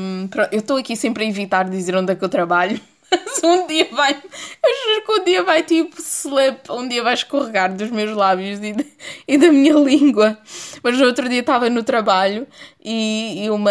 um, 0.00 0.28
eu 0.52 0.58
estou 0.58 0.76
aqui 0.76 0.96
sempre 0.96 1.24
a 1.24 1.28
evitar 1.28 1.68
dizer 1.68 1.96
onde 1.96 2.12
é 2.12 2.16
que 2.16 2.24
eu 2.24 2.28
trabalho. 2.28 2.80
Mas 3.10 3.42
um 3.44 3.66
dia 3.66 3.88
vai, 3.92 4.12
eu 4.12 4.70
juro 4.84 5.06
que 5.06 5.12
um 5.12 5.24
dia 5.24 5.42
vai 5.42 5.62
tipo 5.62 6.00
slip, 6.00 6.70
um 6.70 6.88
dia 6.88 7.02
vai 7.02 7.14
escorregar 7.14 7.72
dos 7.72 7.90
meus 7.90 8.16
lábios 8.16 8.60
e, 8.60 8.74
e 9.28 9.38
da 9.38 9.52
minha 9.52 9.74
língua. 9.78 10.38
Mas 10.82 10.98
no 10.98 11.06
outro 11.06 11.28
dia 11.28 11.40
estava 11.40 11.70
no 11.70 11.82
trabalho 11.84 12.46
e, 12.82 13.44
e, 13.44 13.50
uma, 13.50 13.70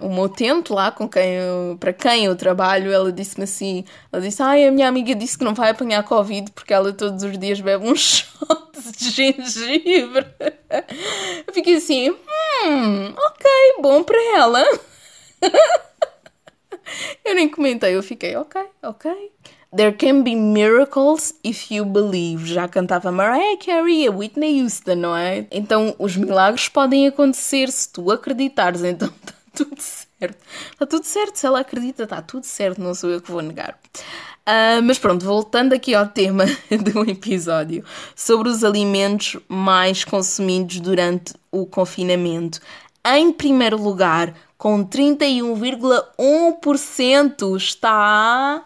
uma 0.00 0.22
utente 0.22 0.72
lá 0.72 0.90
com 0.90 1.08
quem 1.08 1.34
eu, 1.34 1.76
para 1.78 1.92
quem 1.92 2.24
eu 2.24 2.34
trabalho, 2.34 2.90
ela 2.90 3.12
disse-me 3.12 3.44
assim: 3.44 3.84
ela 4.10 4.22
disse, 4.22 4.42
ai, 4.42 4.66
a 4.66 4.70
minha 4.70 4.88
amiga 4.88 5.14
disse 5.14 5.36
que 5.36 5.44
não 5.44 5.54
vai 5.54 5.70
apanhar 5.70 6.02
Covid 6.02 6.50
porque 6.52 6.72
ela 6.72 6.92
todos 6.92 7.22
os 7.22 7.38
dias 7.38 7.60
bebe 7.60 7.86
um 7.86 7.94
shot 7.96 8.70
de 8.96 9.10
gengibre. 9.10 10.26
Eu 11.46 11.52
fiquei 11.52 11.76
assim, 11.76 12.10
hum, 12.10 13.14
ok, 13.16 13.50
bom 13.82 14.02
para 14.02 14.38
ela. 14.38 14.64
Eu 17.24 17.34
nem 17.34 17.48
comentei, 17.48 17.94
eu 17.94 18.02
fiquei, 18.02 18.36
ok, 18.36 18.62
ok. 18.82 19.32
There 19.74 19.92
can 19.92 20.22
be 20.22 20.34
miracles 20.34 21.32
if 21.44 21.70
you 21.70 21.84
believe. 21.84 22.44
Já 22.52 22.66
cantava 22.66 23.12
Mariah 23.12 23.56
Carey 23.64 24.04
e 24.04 24.08
Whitney 24.08 24.62
Houston, 24.62 24.96
não 24.96 25.16
é? 25.16 25.46
Então 25.50 25.94
os 25.96 26.16
milagres 26.16 26.68
podem 26.68 27.06
acontecer 27.06 27.70
se 27.70 27.88
tu 27.92 28.10
acreditares, 28.10 28.82
então 28.82 29.08
está 29.08 29.32
tudo 29.54 29.80
certo. 29.80 30.38
Está 30.72 30.86
tudo 30.86 31.04
certo, 31.04 31.36
se 31.36 31.46
ela 31.46 31.60
acredita, 31.60 32.02
está 32.02 32.20
tudo 32.20 32.44
certo, 32.44 32.80
não 32.80 32.94
sou 32.94 33.10
eu 33.10 33.20
que 33.20 33.30
vou 33.30 33.42
negar. 33.42 33.78
Uh, 34.40 34.82
mas 34.82 34.98
pronto, 34.98 35.24
voltando 35.24 35.72
aqui 35.72 35.94
ao 35.94 36.08
tema 36.08 36.44
do 36.82 37.08
episódio 37.08 37.84
sobre 38.16 38.48
os 38.48 38.64
alimentos 38.64 39.36
mais 39.48 40.04
consumidos 40.04 40.80
durante 40.80 41.34
o 41.52 41.64
confinamento. 41.64 42.58
Em 43.06 43.32
primeiro 43.32 43.80
lugar, 43.80 44.34
com 44.60 44.84
31,1% 44.84 47.56
está. 47.56 48.62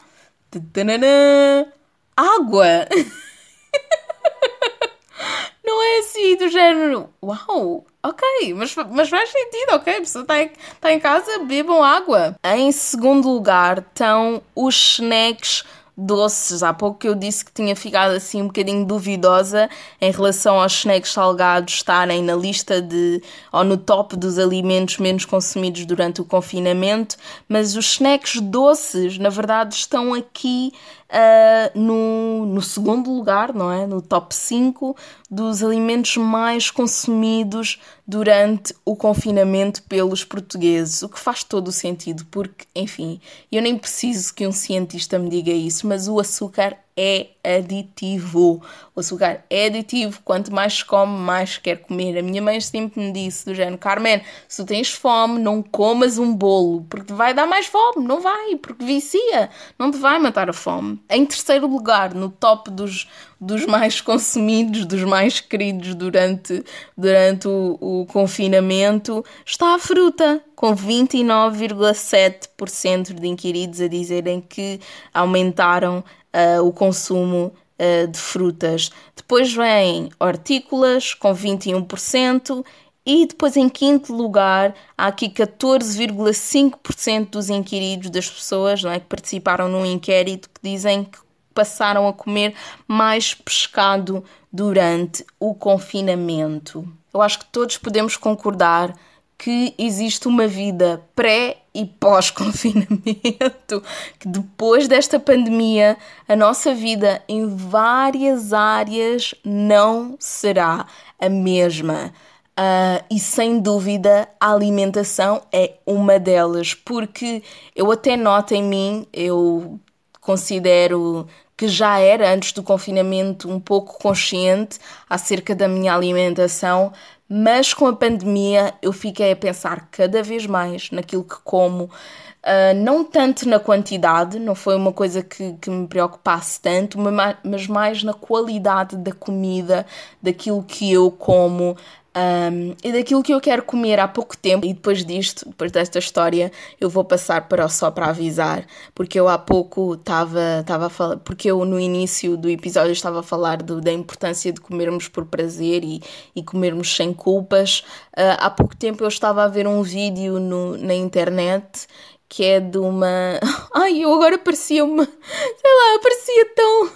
Água! 2.16 2.88
Não 5.64 5.82
é 5.82 5.98
assim 6.00 6.36
do 6.36 6.48
género. 6.48 7.08
Uau! 7.22 7.86
Ok, 8.02 8.26
mas, 8.54 8.74
mas 8.90 9.08
faz 9.08 9.30
sentido, 9.30 9.74
ok? 9.74 9.94
A 9.94 10.00
pessoa 10.00 10.22
está 10.22 10.42
em, 10.42 10.50
tá 10.80 10.92
em 10.92 10.98
casa, 10.98 11.44
bebam 11.44 11.80
água. 11.80 12.34
Em 12.42 12.72
segundo 12.72 13.30
lugar 13.30 13.78
estão 13.78 14.42
os 14.52 14.98
snacks 14.98 15.62
doces. 15.96 16.62
Há 16.62 16.72
pouco 16.72 17.06
eu 17.06 17.14
disse 17.14 17.44
que 17.44 17.52
tinha 17.52 17.74
ficado 17.76 18.12
assim 18.12 18.42
um 18.42 18.46
bocadinho 18.46 18.84
duvidosa 18.84 19.68
em 20.00 20.10
relação 20.10 20.60
aos 20.60 20.72
snacks 20.72 21.12
salgados 21.12 21.74
estarem 21.74 22.22
na 22.22 22.34
lista 22.34 22.82
de 22.82 23.22
ou 23.52 23.64
no 23.64 23.76
top 23.76 24.16
dos 24.16 24.38
alimentos 24.38 24.98
menos 24.98 25.24
consumidos 25.24 25.84
durante 25.84 26.20
o 26.20 26.24
confinamento, 26.24 27.16
mas 27.48 27.76
os 27.76 27.92
snacks 27.92 28.40
doces, 28.40 29.18
na 29.18 29.28
verdade, 29.28 29.74
estão 29.74 30.12
aqui 30.12 30.72
uh, 31.10 31.78
no, 31.78 32.46
no 32.46 32.62
segundo 32.62 33.12
lugar, 33.12 33.52
não 33.52 33.70
é? 33.70 33.86
No 33.86 34.00
top 34.00 34.34
5 34.34 34.96
dos 35.30 35.62
alimentos 35.62 36.16
mais 36.16 36.70
consumidos 36.70 37.80
durante 38.06 38.74
o 38.84 38.94
confinamento 38.94 39.82
pelos 39.84 40.24
portugueses, 40.24 41.02
o 41.02 41.08
que 41.08 41.18
faz 41.18 41.42
todo 41.42 41.68
o 41.68 41.72
sentido, 41.72 42.24
porque, 42.30 42.66
enfim, 42.74 43.20
eu 43.50 43.62
nem 43.62 43.78
preciso 43.78 44.34
que 44.34 44.46
um 44.46 44.52
cientista 44.52 45.18
me 45.18 45.28
diga 45.28 45.50
isso, 45.52 45.86
mas 45.86 46.06
o 46.08 46.20
açúcar 46.20 46.76
é 46.96 47.28
aditivo. 47.42 48.62
O 48.94 49.00
açúcar 49.00 49.44
é 49.50 49.66
aditivo, 49.66 50.20
quanto 50.24 50.52
mais 50.52 50.82
come, 50.82 51.18
mais 51.18 51.58
quer 51.58 51.78
comer. 51.78 52.18
A 52.18 52.22
minha 52.22 52.40
mãe 52.40 52.60
sempre 52.60 53.00
me 53.00 53.12
disse 53.12 53.44
do 53.44 53.54
género, 53.54 53.78
Carmen, 53.78 54.22
se 54.48 54.64
tens 54.64 54.90
fome, 54.90 55.40
não 55.40 55.62
comas 55.62 56.18
um 56.18 56.34
bolo, 56.34 56.86
porque 56.88 57.06
te 57.06 57.12
vai 57.12 57.34
dar 57.34 57.46
mais 57.46 57.66
fome, 57.66 58.06
não 58.06 58.20
vai, 58.20 58.56
porque 58.56 58.84
vicia, 58.84 59.50
não 59.78 59.90
te 59.90 59.98
vai 59.98 60.18
matar 60.18 60.48
a 60.48 60.52
fome. 60.52 61.02
Em 61.10 61.26
terceiro 61.26 61.66
lugar, 61.66 62.14
no 62.14 62.30
top 62.30 62.70
dos, 62.70 63.08
dos 63.40 63.66
mais 63.66 64.00
consumidos, 64.00 64.86
dos 64.86 65.02
mais 65.02 65.40
queridos 65.40 65.94
durante, 65.94 66.64
durante 66.96 67.48
o, 67.48 67.78
o 67.80 68.06
confinamento, 68.06 69.24
está 69.44 69.74
a 69.74 69.78
fruta, 69.78 70.42
com 70.54 70.74
29,7% 70.74 73.14
de 73.14 73.26
inquiridos 73.26 73.80
a 73.80 73.88
dizerem 73.88 74.40
que 74.40 74.80
aumentaram 75.12 76.04
uh, 76.34 76.66
o 76.66 76.72
consumo 76.72 77.52
uh, 77.78 78.08
de 78.08 78.18
frutas. 78.18 78.90
Depois 79.16 79.52
vem 79.52 80.08
hortícolas, 80.18 81.12
com 81.14 81.32
21%. 81.34 82.64
E 83.06 83.26
depois, 83.26 83.54
em 83.56 83.68
quinto 83.68 84.14
lugar, 84.14 84.74
há 84.96 85.08
aqui 85.08 85.28
14,5% 85.28 87.30
dos 87.30 87.50
inquiridos 87.50 88.08
das 88.08 88.30
pessoas 88.30 88.82
não 88.82 88.90
é, 88.90 88.98
que 88.98 89.04
participaram 89.04 89.68
num 89.68 89.84
inquérito 89.84 90.48
que 90.48 90.58
dizem 90.62 91.04
que 91.04 91.18
passaram 91.52 92.08
a 92.08 92.14
comer 92.14 92.54
mais 92.88 93.34
pescado 93.34 94.24
durante 94.50 95.22
o 95.38 95.54
confinamento. 95.54 96.90
Eu 97.12 97.20
acho 97.20 97.40
que 97.40 97.44
todos 97.46 97.76
podemos 97.76 98.16
concordar 98.16 98.96
que 99.36 99.74
existe 99.78 100.28
uma 100.28 100.46
vida 100.46 101.02
pré 101.14 101.58
e 101.74 101.84
pós-confinamento, 101.84 103.82
que 104.18 104.28
depois 104.28 104.86
desta 104.86 105.18
pandemia 105.18 105.96
a 106.28 106.36
nossa 106.36 106.74
vida 106.74 107.22
em 107.28 107.46
várias 107.46 108.52
áreas 108.52 109.34
não 109.44 110.16
será 110.18 110.86
a 111.20 111.28
mesma. 111.28 112.12
Uh, 112.56 113.02
e 113.10 113.18
sem 113.18 113.58
dúvida 113.58 114.28
a 114.38 114.52
alimentação 114.52 115.42
é 115.52 115.72
uma 115.84 116.20
delas, 116.20 116.72
porque 116.72 117.42
eu 117.74 117.90
até 117.90 118.16
noto 118.16 118.54
em 118.54 118.62
mim, 118.62 119.06
eu 119.12 119.80
considero 120.20 121.26
que 121.56 121.68
já 121.68 121.98
era 121.98 122.32
antes 122.32 122.52
do 122.52 122.62
confinamento 122.62 123.48
um 123.48 123.60
pouco 123.60 123.98
consciente 123.98 124.78
acerca 125.08 125.54
da 125.54 125.68
minha 125.68 125.94
alimentação, 125.94 126.92
Mas 127.28 127.72
com 127.72 127.86
a 127.86 127.96
pandemia 127.96 128.74
eu 128.82 128.92
fiquei 128.92 129.32
a 129.32 129.36
pensar 129.36 129.88
cada 129.90 130.22
vez 130.22 130.46
mais 130.46 130.90
naquilo 130.90 131.24
que 131.24 131.36
como, 131.42 131.84
uh, 131.84 132.74
não 132.76 133.02
tanto 133.02 133.48
na 133.48 133.58
quantidade, 133.58 134.38
não 134.38 134.54
foi 134.54 134.76
uma 134.76 134.92
coisa 134.92 135.22
que, 135.22 135.54
que 135.54 135.70
me 135.70 135.86
preocupasse 135.86 136.60
tanto, 136.60 136.98
mas 137.42 137.66
mais 137.66 138.02
na 138.02 138.12
qualidade 138.12 138.96
da 138.96 139.12
comida, 139.12 139.86
daquilo 140.22 140.62
que 140.62 140.92
eu 140.92 141.10
como, 141.10 141.76
um, 142.16 142.76
e 142.84 142.92
daquilo 142.92 143.24
que 143.24 143.34
eu 143.34 143.40
quero 143.40 143.64
comer 143.64 143.98
há 143.98 144.06
pouco 144.06 144.36
tempo, 144.36 144.64
e 144.64 144.72
depois 144.72 145.04
disto, 145.04 145.48
depois 145.48 145.72
desta 145.72 145.98
história, 145.98 146.52
eu 146.80 146.88
vou 146.88 147.04
passar 147.04 147.48
para 147.48 147.66
o 147.66 147.68
só 147.68 147.90
para 147.90 148.06
avisar, 148.06 148.64
porque 148.94 149.18
eu 149.18 149.28
há 149.28 149.36
pouco 149.36 149.94
estava 149.94 150.86
a 150.86 150.88
falar, 150.88 151.16
porque 151.18 151.50
eu 151.50 151.64
no 151.64 151.78
início 151.80 152.36
do 152.36 152.48
episódio 152.48 152.92
estava 152.92 153.18
a 153.18 153.22
falar 153.22 153.60
do, 153.62 153.80
da 153.80 153.92
importância 153.92 154.52
de 154.52 154.60
comermos 154.60 155.08
por 155.08 155.24
prazer 155.24 155.82
e, 155.82 156.00
e 156.36 156.42
comermos 156.42 156.94
sem 156.94 157.12
culpas. 157.12 157.80
Uh, 158.16 158.38
há 158.38 158.48
pouco 158.48 158.76
tempo 158.76 159.02
eu 159.02 159.08
estava 159.08 159.42
a 159.42 159.48
ver 159.48 159.66
um 159.66 159.82
vídeo 159.82 160.38
no, 160.38 160.76
na 160.76 160.94
internet 160.94 161.88
que 162.28 162.44
é 162.44 162.60
de 162.60 162.78
uma. 162.78 163.40
Ai, 163.74 164.04
eu 164.04 164.12
agora 164.14 164.38
parecia 164.38 164.84
uma. 164.84 165.04
Sei 165.04 165.12
lá, 165.12 165.98
parecia 166.00 166.46
tão, 166.54 166.90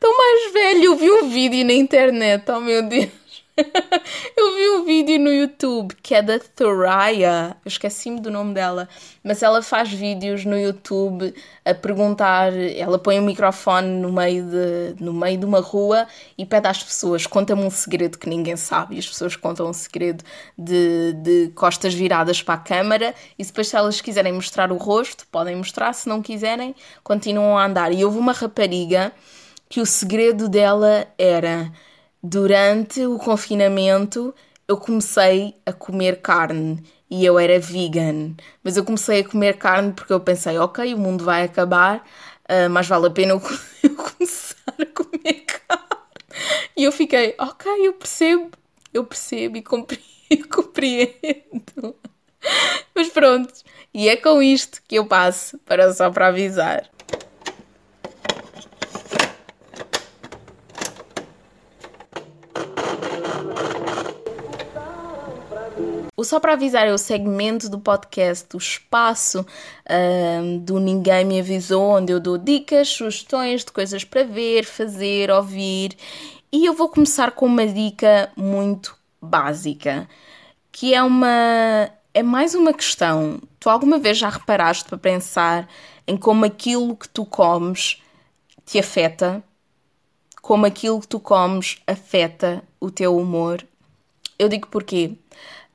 tão 0.00 0.16
mais 0.16 0.52
velho. 0.52 0.84
Eu 0.84 0.96
vi 0.96 1.10
um 1.10 1.28
vídeo 1.28 1.64
na 1.64 1.74
internet, 1.74 2.50
oh 2.50 2.60
meu 2.60 2.82
Deus 2.82 3.22
eu 4.36 4.54
vi 4.54 4.70
um 4.70 4.84
vídeo 4.84 5.18
no 5.18 5.32
YouTube 5.32 5.94
que 6.02 6.14
é 6.14 6.22
da 6.22 6.38
Thoraya, 6.38 7.56
eu 7.64 7.68
esqueci-me 7.68 8.20
do 8.20 8.30
nome 8.30 8.54
dela, 8.54 8.88
mas 9.22 9.42
ela 9.42 9.62
faz 9.62 9.90
vídeos 9.92 10.44
no 10.44 10.58
YouTube 10.58 11.34
a 11.64 11.74
perguntar, 11.74 12.52
ela 12.52 12.98
põe 12.98 13.18
um 13.18 13.24
microfone 13.24 13.88
no 13.88 14.12
meio 14.12 14.44
de, 14.44 15.02
no 15.02 15.12
meio 15.12 15.38
de 15.38 15.44
uma 15.44 15.60
rua 15.60 16.06
e 16.36 16.44
pede 16.44 16.68
às 16.68 16.82
pessoas, 16.82 17.26
conta-me 17.26 17.62
um 17.62 17.70
segredo 17.70 18.18
que 18.18 18.28
ninguém 18.28 18.56
sabe, 18.56 18.96
e 18.96 18.98
as 18.98 19.06
pessoas 19.06 19.36
contam 19.36 19.68
um 19.68 19.72
segredo 19.72 20.24
de, 20.58 21.12
de 21.14 21.52
costas 21.54 21.94
viradas 21.94 22.42
para 22.42 22.54
a 22.54 22.58
câmara, 22.58 23.14
e 23.38 23.44
depois 23.44 23.68
se 23.68 23.76
elas 23.76 24.00
quiserem 24.00 24.32
mostrar 24.32 24.72
o 24.72 24.76
rosto, 24.76 25.26
podem 25.30 25.56
mostrar, 25.56 25.92
se 25.92 26.08
não 26.08 26.20
quiserem, 26.20 26.74
continuam 27.02 27.56
a 27.56 27.64
andar. 27.66 27.92
E 27.92 28.04
houve 28.04 28.18
uma 28.18 28.32
rapariga 28.32 29.12
que 29.68 29.80
o 29.80 29.86
segredo 29.86 30.48
dela 30.48 31.06
era 31.16 31.72
durante 32.22 33.04
o 33.04 33.18
confinamento 33.18 34.34
eu 34.68 34.76
comecei 34.76 35.56
a 35.66 35.72
comer 35.72 36.20
carne 36.22 36.82
e 37.10 37.24
eu 37.24 37.38
era 37.38 37.58
vegan, 37.58 38.34
mas 38.62 38.76
eu 38.76 38.84
comecei 38.84 39.20
a 39.20 39.28
comer 39.28 39.58
carne 39.58 39.92
porque 39.92 40.12
eu 40.12 40.20
pensei, 40.20 40.56
ok, 40.56 40.94
o 40.94 40.98
mundo 40.98 41.24
vai 41.24 41.42
acabar, 41.42 41.98
uh, 42.48 42.70
mas 42.70 42.86
vale 42.86 43.06
a 43.06 43.10
pena 43.10 43.32
eu, 43.32 43.42
eu 43.82 43.94
começar 43.96 44.56
a 44.68 44.86
comer 44.86 45.44
carne. 45.44 45.82
E 46.76 46.84
eu 46.84 46.92
fiquei, 46.92 47.34
ok, 47.38 47.86
eu 47.86 47.92
percebo, 47.92 48.50
eu 48.94 49.04
percebo 49.04 49.58
e 49.58 49.62
compreendo. 50.48 51.96
Mas 52.94 53.08
pronto, 53.08 53.52
e 53.92 54.08
é 54.08 54.16
com 54.16 54.42
isto 54.42 54.80
que 54.88 54.94
eu 54.94 55.06
passo 55.06 55.58
para 55.58 55.92
só 55.92 56.10
para 56.10 56.28
avisar. 56.28 56.88
O 66.22 66.24
Só 66.24 66.38
para 66.38 66.52
Avisar 66.52 66.86
é 66.86 66.92
o 66.92 66.98
segmento 66.98 67.68
do 67.68 67.80
podcast, 67.80 68.54
o 68.54 68.58
espaço 68.58 69.44
um, 70.40 70.58
do 70.58 70.78
Ninguém 70.78 71.24
Me 71.24 71.40
Avisou, 71.40 71.96
onde 71.96 72.12
eu 72.12 72.20
dou 72.20 72.38
dicas, 72.38 72.88
sugestões 72.88 73.64
de 73.64 73.72
coisas 73.72 74.04
para 74.04 74.22
ver, 74.22 74.64
fazer, 74.64 75.30
ouvir. 75.30 75.96
E 76.52 76.66
eu 76.66 76.74
vou 76.74 76.88
começar 76.88 77.32
com 77.32 77.46
uma 77.46 77.66
dica 77.66 78.30
muito 78.36 78.96
básica, 79.20 80.08
que 80.70 80.94
é 80.94 81.02
uma. 81.02 81.90
É 82.14 82.22
mais 82.22 82.54
uma 82.54 82.74
questão. 82.74 83.40
Tu 83.58 83.70
alguma 83.70 83.98
vez 83.98 84.18
já 84.18 84.28
reparaste 84.28 84.84
para 84.84 84.98
pensar 84.98 85.66
em 86.06 86.16
como 86.16 86.44
aquilo 86.44 86.94
que 86.94 87.08
tu 87.08 87.24
comes 87.24 88.02
te 88.66 88.78
afeta? 88.78 89.42
Como 90.42 90.66
aquilo 90.66 91.00
que 91.00 91.08
tu 91.08 91.18
comes 91.18 91.80
afeta 91.86 92.62
o 92.78 92.90
teu 92.90 93.16
humor? 93.16 93.66
Eu 94.38 94.48
digo 94.48 94.68
porquê? 94.68 95.16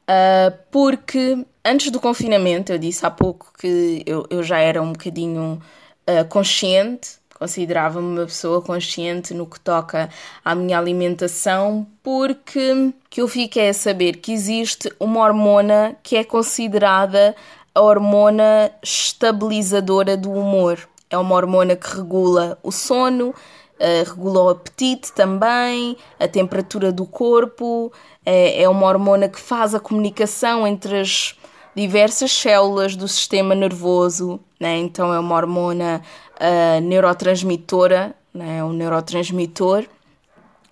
Uh, 0.09 0.57
porque 0.71 1.45
antes 1.65 1.91
do 1.91 1.99
confinamento, 1.99 2.71
eu 2.71 2.77
disse 2.77 3.05
há 3.05 3.11
pouco 3.11 3.51
que 3.59 4.03
eu, 4.05 4.25
eu 4.29 4.41
já 4.41 4.57
era 4.59 4.81
um 4.81 4.93
bocadinho 4.93 5.61
uh, 6.09 6.25
consciente, 6.29 7.17
considerava-me 7.37 8.07
uma 8.07 8.25
pessoa 8.25 8.61
consciente 8.61 9.33
no 9.33 9.45
que 9.45 9.59
toca 9.59 10.09
à 10.43 10.55
minha 10.55 10.77
alimentação, 10.77 11.85
porque 12.01 12.93
que 13.09 13.21
eu 13.21 13.27
fiquei 13.27 13.69
a 13.69 13.73
saber 13.73 14.17
que 14.17 14.31
existe 14.31 14.91
uma 14.99 15.19
hormona 15.19 15.95
que 16.01 16.15
é 16.15 16.23
considerada 16.23 17.35
a 17.75 17.81
hormona 17.81 18.71
estabilizadora 18.81 20.17
do 20.17 20.31
humor. 20.31 20.79
É 21.09 21.17
uma 21.17 21.35
hormona 21.35 21.75
que 21.75 21.95
regula 21.95 22.57
o 22.63 22.71
sono, 22.71 23.35
uh, 23.79 24.09
regula 24.09 24.43
o 24.43 24.49
apetite 24.49 25.11
também, 25.13 25.97
a 26.19 26.27
temperatura 26.27 26.91
do 26.91 27.05
corpo, 27.05 27.91
é, 28.25 28.63
é 28.63 28.69
uma 28.69 28.87
hormona 28.87 29.29
que 29.29 29.39
faz 29.39 29.73
a 29.73 29.79
comunicação 29.79 30.67
entre 30.67 30.99
as 30.99 31.35
diversas 31.75 32.31
células 32.31 32.95
do 32.95 33.07
sistema 33.07 33.53
nervoso, 33.53 34.39
né? 34.59 34.77
então 34.77 35.13
é 35.13 35.19
uma 35.19 35.35
hormona 35.35 36.01
uh, 36.35 36.81
neurotransmitora, 36.81 38.15
né? 38.33 38.57
é 38.57 38.63
um 38.63 38.73
neurotransmitor, 38.73 39.85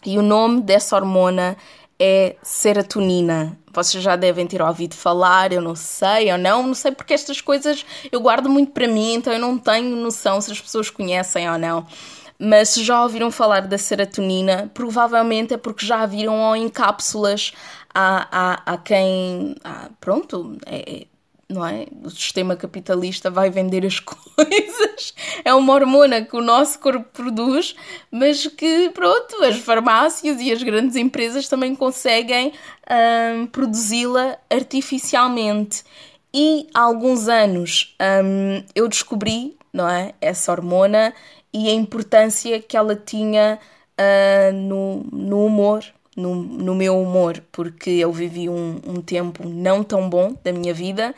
e 0.06 0.18
o 0.18 0.22
nome 0.22 0.62
dessa 0.62 0.96
hormona 0.96 1.56
é 2.00 2.36
serotonina. 2.41 3.58
Vocês 3.72 4.04
já 4.04 4.15
devem 4.15 4.48
ter 4.48 4.62
ouvido 4.62 4.96
falar, 4.96 5.52
eu 5.52 5.62
não 5.62 5.76
sei 5.76 6.32
ou 6.32 6.38
não, 6.38 6.63
não 6.63 6.74
sei 6.74 6.91
porque 6.91 7.13
estas 7.13 7.39
coisas 7.41 7.86
eu 8.12 8.20
guardo 8.20 8.50
muito 8.50 8.72
para 8.72 8.88
mim, 8.88 9.15
então 9.15 9.32
eu 9.32 9.39
não 9.39 9.58
tenho 9.58 9.96
noção 9.96 10.41
se 10.41 10.52
as 10.52 10.60
pessoas 10.60 10.89
conhecem 10.89 11.50
ou 11.50 11.58
não 11.58 11.86
mas 12.39 12.69
se 12.69 12.84
já 12.84 13.02
ouviram 13.02 13.32
falar 13.32 13.62
da 13.62 13.78
serotonina, 13.78 14.69
provavelmente 14.74 15.54
é 15.54 15.58
porque 15.58 15.86
já 15.86 16.06
viram 16.06 16.56
em 16.56 16.69
cápsulas 16.69 17.54
a, 17.93 18.28
a, 18.32 18.74
a 18.74 18.78
quem. 18.78 19.56
A, 19.63 19.89
pronto, 20.02 20.58
é, 20.65 21.02
é, 21.02 21.08
não 21.48 21.65
é? 21.65 21.86
O 22.04 22.10
sistema 22.10 22.56
capitalista 22.56 23.30
vai 23.30 23.50
vender 23.50 23.86
as 23.86 24.00
coisas. 24.02 25.13
É 25.43 25.54
uma 25.54 25.74
hormona 25.74 26.24
que 26.24 26.36
o 26.36 26.41
nosso 26.41 26.80
corpo 26.80 27.06
produz, 27.13 27.76
mas 28.12 28.45
que, 28.48 28.89
pronto, 28.89 29.43
as 29.43 29.58
farmácias 29.58 30.41
e 30.41 30.52
as 30.52 30.62
grandes 30.62 30.95
empresas 30.95 31.48
também 31.48 31.76
conseguem 31.76 32.52
hum, 32.89 33.48
produzi-la 33.48 34.38
artificialmente. 34.50 35.84
E 36.34 36.67
há 36.74 36.82
alguns 36.82 37.30
anos 37.30 37.95
hum, 38.02 38.62
eu 38.76 38.89
descobri, 38.89 39.58
não 39.71 39.88
é? 39.88 40.13
Essa 40.19 40.52
hormona 40.52 41.13
e 41.56 41.70
a 41.70 41.74
importância 41.74 42.62
que 42.62 42.76
ela 42.76 42.98
tinha 42.98 43.58
uh, 43.98 44.54
no, 44.54 45.06
no 45.10 45.46
humor, 45.46 45.86
no, 46.13 46.36
no 46.36 46.76
meu 46.76 47.02
humor, 47.02 47.41
porque 47.50 47.91
eu 47.91 48.12
vivi 48.12 48.50
um, 48.50 48.82
um 48.86 49.02
tempo 49.02 49.48
não 49.48 49.82
tão 49.82 50.10
bom 50.10 50.36
da 50.44 50.52
minha 50.52 50.74
vida 50.74 51.15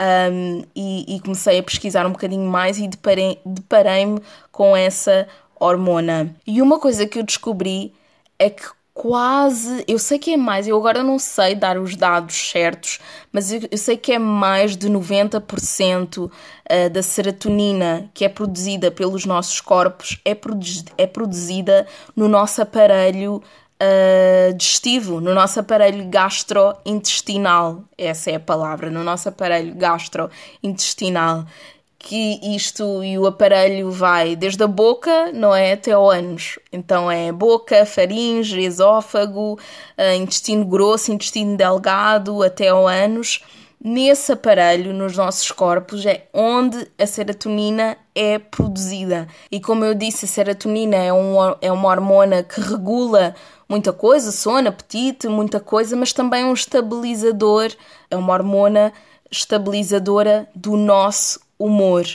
um, 0.00 0.62
e, 0.76 1.16
e, 1.16 1.20
comecei 1.20 1.58
a 1.58 1.62
pesquisar 1.62 2.06
um 2.06 2.12
bocadinho 2.12 2.48
mais 2.48 2.78
e 2.78 2.86
deparei-me 2.86 3.40
deparei 3.44 4.06
com 4.52 4.76
essa 4.76 5.26
hormona. 5.58 6.36
E 6.46 6.62
uma 6.62 6.78
coisa 6.78 7.04
que 7.04 7.18
eu 7.18 7.24
descobri 7.24 7.92
é 8.38 8.48
que 8.48 8.62
quase, 9.00 9.82
eu 9.88 9.98
sei 9.98 10.18
que 10.18 10.34
é 10.34 10.36
mais, 10.36 10.68
eu 10.68 10.76
agora 10.76 11.02
não 11.02 11.18
sei 11.18 11.54
dar 11.54 11.78
os 11.78 11.96
dados 11.96 12.50
certos, 12.50 12.98
mas 13.32 13.50
eu, 13.50 13.62
eu 13.70 13.78
sei 13.78 13.96
que 13.96 14.12
é 14.12 14.18
mais 14.18 14.76
de 14.76 14.90
90% 14.90 16.26
uh, 16.26 16.30
da 16.92 17.02
serotonina 17.02 18.10
que 18.12 18.26
é 18.26 18.28
produzida 18.28 18.90
pelos 18.90 19.24
nossos 19.24 19.58
corpos 19.58 20.20
é, 20.22 20.34
produ 20.34 20.66
é 20.98 21.06
produzida 21.06 21.86
no 22.14 22.28
nosso 22.28 22.60
aparelho 22.60 23.36
uh, 23.36 24.54
digestivo, 24.54 25.18
no 25.18 25.32
nosso 25.32 25.58
aparelho 25.60 26.06
gastrointestinal. 26.06 27.82
Essa 27.96 28.32
é 28.32 28.34
a 28.34 28.40
palavra, 28.40 28.90
no 28.90 29.02
nosso 29.02 29.30
aparelho 29.30 29.74
gastrointestinal 29.76 31.46
que 32.02 32.40
isto 32.42 33.04
e 33.04 33.18
o 33.18 33.26
aparelho 33.26 33.90
vai 33.90 34.34
desde 34.34 34.64
a 34.64 34.66
boca, 34.66 35.30
não 35.32 35.54
é, 35.54 35.72
até 35.72 35.92
ao 35.92 36.10
ânus. 36.10 36.58
Então 36.72 37.10
é 37.10 37.30
boca, 37.30 37.84
faringe, 37.84 38.58
esófago, 38.58 39.52
uh, 39.52 40.14
intestino 40.16 40.64
grosso, 40.64 41.12
intestino 41.12 41.58
delgado, 41.58 42.42
até 42.42 42.68
ao 42.68 42.88
ânus. 42.88 43.44
Nesse 43.78 44.32
aparelho, 44.32 44.94
nos 44.94 45.16
nossos 45.16 45.52
corpos, 45.52 46.04
é 46.06 46.26
onde 46.32 46.90
a 46.98 47.06
serotonina 47.06 47.98
é 48.14 48.38
produzida. 48.38 49.28
E 49.50 49.60
como 49.60 49.84
eu 49.84 49.94
disse, 49.94 50.24
a 50.24 50.28
serotonina 50.28 50.96
é, 50.96 51.12
um, 51.12 51.36
é 51.60 51.70
uma 51.70 51.88
hormona 51.90 52.42
que 52.42 52.60
regula 52.62 53.34
muita 53.68 53.92
coisa, 53.92 54.32
sono, 54.32 54.68
apetite, 54.68 55.28
muita 55.28 55.60
coisa, 55.60 55.94
mas 55.96 56.14
também 56.14 56.42
é 56.42 56.46
um 56.46 56.54
estabilizador, 56.54 57.70
é 58.10 58.16
uma 58.16 58.32
hormona 58.32 58.90
estabilizadora 59.30 60.48
do 60.54 60.76
nosso 60.76 61.40
humor. 61.60 62.06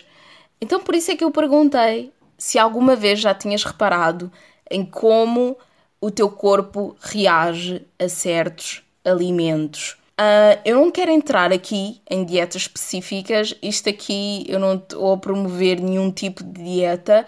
Então 0.60 0.82
por 0.82 0.96
isso 0.96 1.12
é 1.12 1.16
que 1.16 1.24
eu 1.24 1.32
perguntei 1.32 2.12
se 2.38 2.60
alguma 2.60 2.96
vez 2.96 3.20
já 3.20 3.34
tinhas 3.34 3.64
reparado 3.64 4.32
em 4.70 4.84
como 4.84 5.58
o 6.02 6.12
teu 6.12 6.30
corpo 6.30 6.96
reage 7.00 7.86
a 8.00 8.10
certos 8.10 8.84
alimentos. 9.04 9.98
Uh, 10.20 10.58
eu 10.64 10.78
não 10.78 10.92
quero 10.92 11.12
entrar 11.12 11.52
aqui 11.52 12.02
em 12.10 12.24
dietas 12.24 12.62
específicas, 12.64 13.54
isto 13.62 13.90
aqui 13.90 14.46
eu 14.48 14.60
não 14.60 14.76
estou 14.76 15.14
a 15.14 15.18
promover 15.18 15.82
nenhum 15.82 16.10
tipo 16.10 16.44
de 16.44 16.64
dieta. 16.64 17.26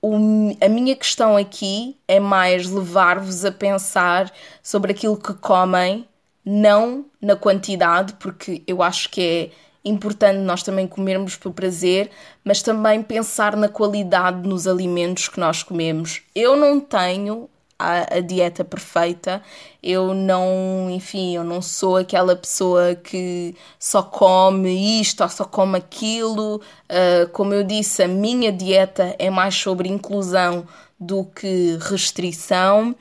O, 0.00 0.16
a 0.60 0.68
minha 0.68 0.96
questão 0.96 1.36
aqui 1.36 1.98
é 2.08 2.18
mais 2.18 2.70
levar-vos 2.70 3.44
a 3.44 3.52
pensar 3.52 4.32
sobre 4.62 4.92
aquilo 4.92 5.18
que 5.18 5.34
comem, 5.34 6.08
não 6.42 7.04
na 7.20 7.36
quantidade, 7.36 8.14
porque 8.14 8.62
eu 8.66 8.82
acho 8.82 9.10
que 9.10 9.20
é 9.20 9.50
importante 9.84 10.38
nós 10.38 10.62
também 10.62 10.86
comermos 10.86 11.36
por 11.36 11.52
prazer, 11.52 12.10
mas 12.44 12.62
também 12.62 13.02
pensar 13.02 13.56
na 13.56 13.68
qualidade 13.68 14.46
nos 14.46 14.66
alimentos 14.66 15.28
que 15.28 15.40
nós 15.40 15.62
comemos. 15.62 16.22
Eu 16.34 16.56
não 16.56 16.78
tenho 16.80 17.48
a, 17.80 18.18
a, 18.18 18.20
dieta 18.20 18.62
perfeita. 18.62 19.42
Eu 19.82 20.12
não, 20.12 20.88
enfim, 20.90 21.34
eu 21.34 21.42
não 21.42 21.62
sou 21.62 21.96
aquela 21.96 22.36
pessoa 22.36 22.94
que 22.94 23.56
só 23.78 24.02
come 24.02 25.00
isto 25.00 25.22
ou 25.22 25.28
só 25.30 25.44
come 25.44 25.78
aquilo. 25.78 26.56
Uh, 26.56 27.28
como 27.32 27.54
eu 27.54 27.64
disse, 27.64 28.02
a 28.02 28.08
minha 28.08 28.52
dieta 28.52 29.16
é 29.18 29.30
mais 29.30 29.54
sobre 29.54 29.88
inclusão 29.88 30.66
do 30.98 31.24
que 31.24 31.78
restrição. 31.80 32.94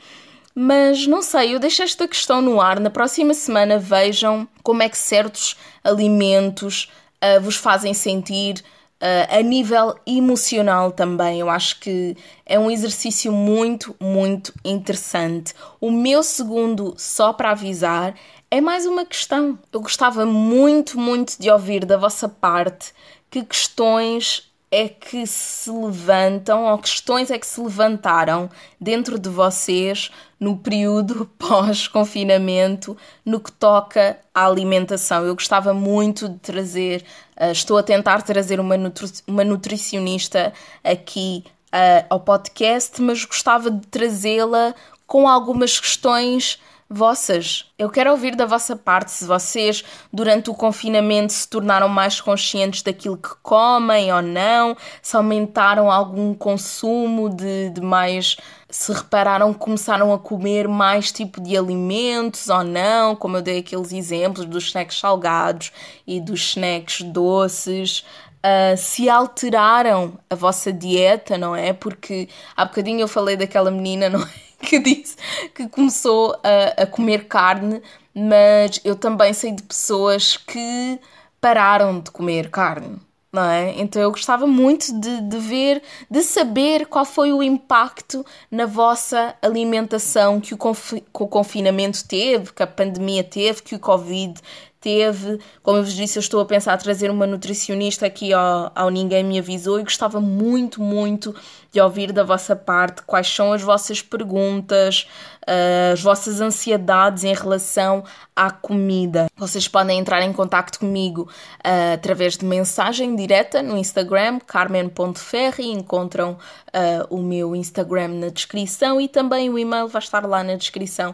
Mas 0.62 1.08
não 1.08 1.22
sei, 1.22 1.56
eu 1.56 1.60
deixo 1.60 1.82
esta 1.84 2.06
questão 2.06 2.42
no 2.42 2.60
ar. 2.60 2.82
Na 2.82 2.90
próxima 2.90 3.34
semana 3.34 3.80
vejam 3.80 4.46
como 4.62 4.84
é 4.84 4.90
que 4.90 4.98
certos 4.98 5.56
alimentos 5.82 6.92
uh, 7.24 7.40
vos 7.40 7.56
fazem 7.56 7.94
sentir 7.94 8.62
Uh, 9.02 9.40
a 9.40 9.42
nível 9.42 9.96
emocional 10.06 10.92
também, 10.92 11.40
eu 11.40 11.50
acho 11.50 11.80
que 11.80 12.18
é 12.46 12.60
um 12.60 12.70
exercício 12.70 13.32
muito, 13.32 13.96
muito 13.98 14.54
interessante. 14.66 15.54
O 15.80 15.90
meu 15.90 16.22
segundo, 16.22 16.96
só 16.98 17.32
para 17.32 17.52
avisar, 17.52 18.14
é 18.52 18.60
mais 18.60 18.86
uma 18.86 19.06
questão. 19.06 19.58
Eu 19.72 19.80
gostava 19.80 20.26
muito, 20.26 21.00
muito 21.00 21.40
de 21.40 21.50
ouvir 21.50 21.86
da 21.86 21.96
vossa 21.96 22.28
parte 22.28 22.94
que 23.30 23.42
questões 23.42 24.49
é 24.72 24.88
que 24.88 25.26
se 25.26 25.72
levantam, 25.72 26.66
ou 26.66 26.78
questões 26.78 27.32
é 27.32 27.40
que 27.40 27.48
se 27.48 27.60
levantaram 27.60 28.50
dentro 28.80 29.18
de 29.18 29.28
vocês 29.28 30.12
no 30.40 30.58
período 30.58 31.26
pós-confinamento, 31.40 32.96
no 33.26 33.40
que 33.40 33.52
toca 33.52 34.20
à 34.34 34.46
alimentação. 34.46 35.26
Eu 35.26 35.34
gostava 35.34 35.74
muito 35.74 36.30
de 36.30 36.38
trazer, 36.38 37.04
uh, 37.40 37.52
estou 37.52 37.78
a 37.78 37.84
tentar 37.84 38.22
trazer 38.22 38.60
uma, 38.60 38.78
nutri 38.78 39.12
uma 39.28 39.44
nutricionista 39.44 40.54
aqui 40.84 41.44
uh, 41.74 42.06
ao 42.10 42.20
podcast, 42.20 43.02
mas 43.02 43.26
gostava 43.26 43.72
de 43.72 43.88
trazê-la 43.88 44.76
com 45.08 45.28
algumas 45.28 45.80
questões 45.80 46.60
vossas. 46.90 47.72
Eu 47.78 47.88
quero 47.90 48.10
ouvir 48.10 48.36
da 48.36 48.48
vossa 48.48 48.76
parte 48.76 49.12
se 49.12 49.26
vocês, 49.26 49.84
durante 50.12 50.50
o 50.50 50.56
confinamento, 50.56 51.32
se 51.32 51.48
tornaram 51.48 51.88
mais 51.88 52.20
conscientes 52.20 52.82
daquilo 52.82 53.16
que 53.16 53.30
comem 53.44 54.12
ou 54.12 54.22
não, 54.24 54.76
se 55.02 55.16
aumentaram 55.16 55.92
algum 55.92 56.34
consumo 56.34 57.30
de, 57.30 57.70
de 57.70 57.82
mais. 57.82 58.38
se 58.70 58.92
repararam 58.92 59.54
que 59.54 59.60
começaram 59.60 60.12
a 60.12 60.18
comer 60.18 60.68
mais 60.68 61.12
tipo 61.12 61.40
de 61.40 61.56
alimentos 61.56 62.50
ou 62.50 62.64
não, 62.64 63.16
como 63.16 63.38
eu 63.38 63.42
dei 63.42 63.60
aqueles 63.60 63.92
exemplos 63.94 64.46
dos 64.46 64.66
snacks 64.66 65.00
salgados 65.00 65.72
e 66.08 66.20
dos 66.20 66.40
snacks 66.42 67.04
doces. 67.04 68.04
Uh, 68.40 68.76
se 68.78 69.10
alteraram 69.10 70.18
a 70.30 70.34
vossa 70.34 70.72
dieta, 70.72 71.38
não 71.38 71.54
é? 71.56 71.74
Porque 71.74 72.30
há 72.56 72.64
bocadinho 72.66 73.02
eu 73.02 73.08
falei 73.08 73.36
daquela 73.36 73.70
menina, 73.70 74.08
não 74.10 74.22
é? 74.22 74.49
que 74.62 74.80
disse 74.80 75.16
que 75.54 75.68
começou 75.68 76.36
a, 76.44 76.84
a 76.84 76.86
comer 76.86 77.28
carne, 77.28 77.82
mas 78.14 78.80
eu 78.84 78.96
também 78.96 79.34
sei 79.34 79.52
de 79.52 79.64
pessoas 79.64 80.38
que 80.38 81.00
pararam 81.40 82.00
de 82.00 82.12
comer 82.12 82.50
carne. 82.50 82.98
Não 83.32 83.44
é? 83.44 83.80
Então 83.80 84.02
eu 84.02 84.10
gostava 84.10 84.48
muito 84.48 84.92
de, 85.00 85.22
de 85.22 85.38
ver, 85.38 85.84
de 86.10 86.24
saber 86.24 86.88
qual 86.88 87.06
foi 87.06 87.32
o 87.32 87.44
impacto 87.44 88.26
na 88.50 88.66
vossa 88.66 89.36
alimentação 89.40 90.42
que 90.42 90.56
o, 90.56 90.58
confi 90.58 91.02
que 91.02 91.24
o 91.24 91.28
confinamento 91.28 92.08
teve, 92.08 92.52
que 92.52 92.64
a 92.64 92.68
pandemia 92.68 93.24
teve, 93.24 93.62
que 93.62 93.76
o 93.76 93.80
Covid 93.80 94.34
teve. 94.80 95.40
Como 95.62 95.78
eu 95.78 95.84
vos 95.84 95.94
disse, 95.94 96.18
eu 96.18 96.22
estou 96.22 96.42
a 96.42 96.46
pensar 96.46 96.78
trazer 96.78 97.12
uma 97.12 97.28
nutricionista 97.28 98.06
aqui 98.06 98.34
ao, 98.34 98.72
ao 98.74 98.90
Ninguém 98.90 99.24
Me 99.24 99.40
Avisou 99.40 99.80
e 99.80 99.84
gostava 99.84 100.20
muito, 100.22 100.82
muito 100.82 101.36
de 101.72 101.80
ouvir 101.80 102.12
da 102.12 102.24
vossa 102.24 102.56
parte 102.56 103.04
quais 103.04 103.28
são 103.28 103.54
as 103.54 103.62
vossas 103.62 104.02
perguntas, 104.02 105.08
uh, 105.44 105.94
as 105.94 106.02
vossas 106.02 106.42
ansiedades 106.42 107.24
em 107.24 107.34
relação 107.34 108.04
à 108.36 108.50
comida. 108.50 109.28
Vocês 109.36 109.68
podem 109.68 110.00
entrar 110.00 110.22
em 110.22 110.34
contato 110.34 110.80
comigo 110.80 111.24
uh, 111.24 111.94
através 111.94 112.38
de 112.38 112.46
mensagem 112.46 113.16
direta 113.16 113.62
no 113.62 113.78
Instagram, 113.78 114.40
carmen.ferri, 114.40 115.70
encontram 115.70 116.32
uh, 116.34 117.16
o 117.16 117.22
meu 117.22 117.56
Instagram 117.56 118.08
na 118.10 118.30
descrição 118.30 119.00
e 119.00 119.08
também 119.08 119.50
o 119.50 119.60
e-mail 119.60 119.88
vai 119.88 120.02
estar 120.02 120.26
lá 120.26 120.44
na 120.44 120.56
descrição, 120.56 121.14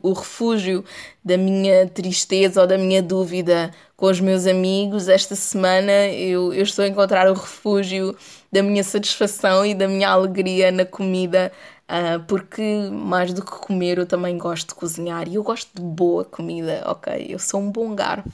o 0.03 0.13
refúgio 0.13 0.83
da 1.23 1.37
minha 1.37 1.87
tristeza 1.87 2.63
ou 2.63 2.67
da 2.67 2.79
minha 2.79 3.03
dúvida 3.03 3.71
com 3.95 4.07
os 4.07 4.21
meus 4.21 4.47
amigos, 4.47 5.09
esta 5.09 5.37
semana 5.37 6.09
eu, 6.09 6.53
eu 6.53 6.63
estou 6.65 6.85
a 6.85 6.89
encontrar 6.89 7.31
o 7.31 7.35
refúgio 7.35 8.17
da 8.53 8.63
minha 8.63 8.85
satisfação 8.85 9.65
e 9.65 9.75
da 9.75 9.89
minha 9.89 10.11
alegria 10.11 10.71
na 10.71 10.85
comida 10.85 11.51
Uh, 11.93 12.25
porque 12.27 12.89
mais 12.91 13.35
do 13.35 13.45
que 13.45 13.51
comer 13.51 13.99
eu 13.99 14.07
também 14.07 14.39
gosto 14.39 14.69
de 14.69 14.75
cozinhar 14.75 15.29
e 15.29 15.35
eu 15.35 15.43
gosto 15.43 15.69
de 15.75 15.83
boa 15.83 16.25
comida, 16.25 16.83
ok? 16.87 17.27
Eu 17.29 17.39
sou 17.39 17.61
um 17.61 17.71
bom 17.71 17.95
garfo. 17.95 18.31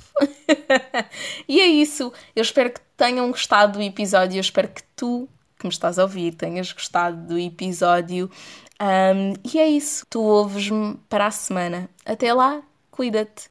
e 1.48 1.60
é 1.60 1.66
isso. 1.66 2.12
Eu 2.36 2.42
espero 2.42 2.70
que 2.70 2.80
tenham 2.96 3.28
gostado 3.30 3.78
do 3.78 3.82
episódio. 3.82 4.36
Eu 4.36 4.42
espero 4.42 4.68
que 4.68 4.82
tu, 4.94 5.28
que 5.58 5.66
me 5.66 5.72
estás 5.72 5.98
a 5.98 6.02
ouvir, 6.02 6.32
tenhas 6.32 6.72
gostado 6.72 7.16
do 7.26 7.36
episódio. 7.36 8.30
Um, 8.80 9.34
e 9.52 9.58
é 9.58 9.66
isso. 9.66 10.06
Tu 10.08 10.22
ouves-me 10.22 10.96
para 11.08 11.26
a 11.26 11.30
semana. 11.32 11.90
Até 12.06 12.32
lá, 12.32 12.62
cuida-te. 12.92 13.50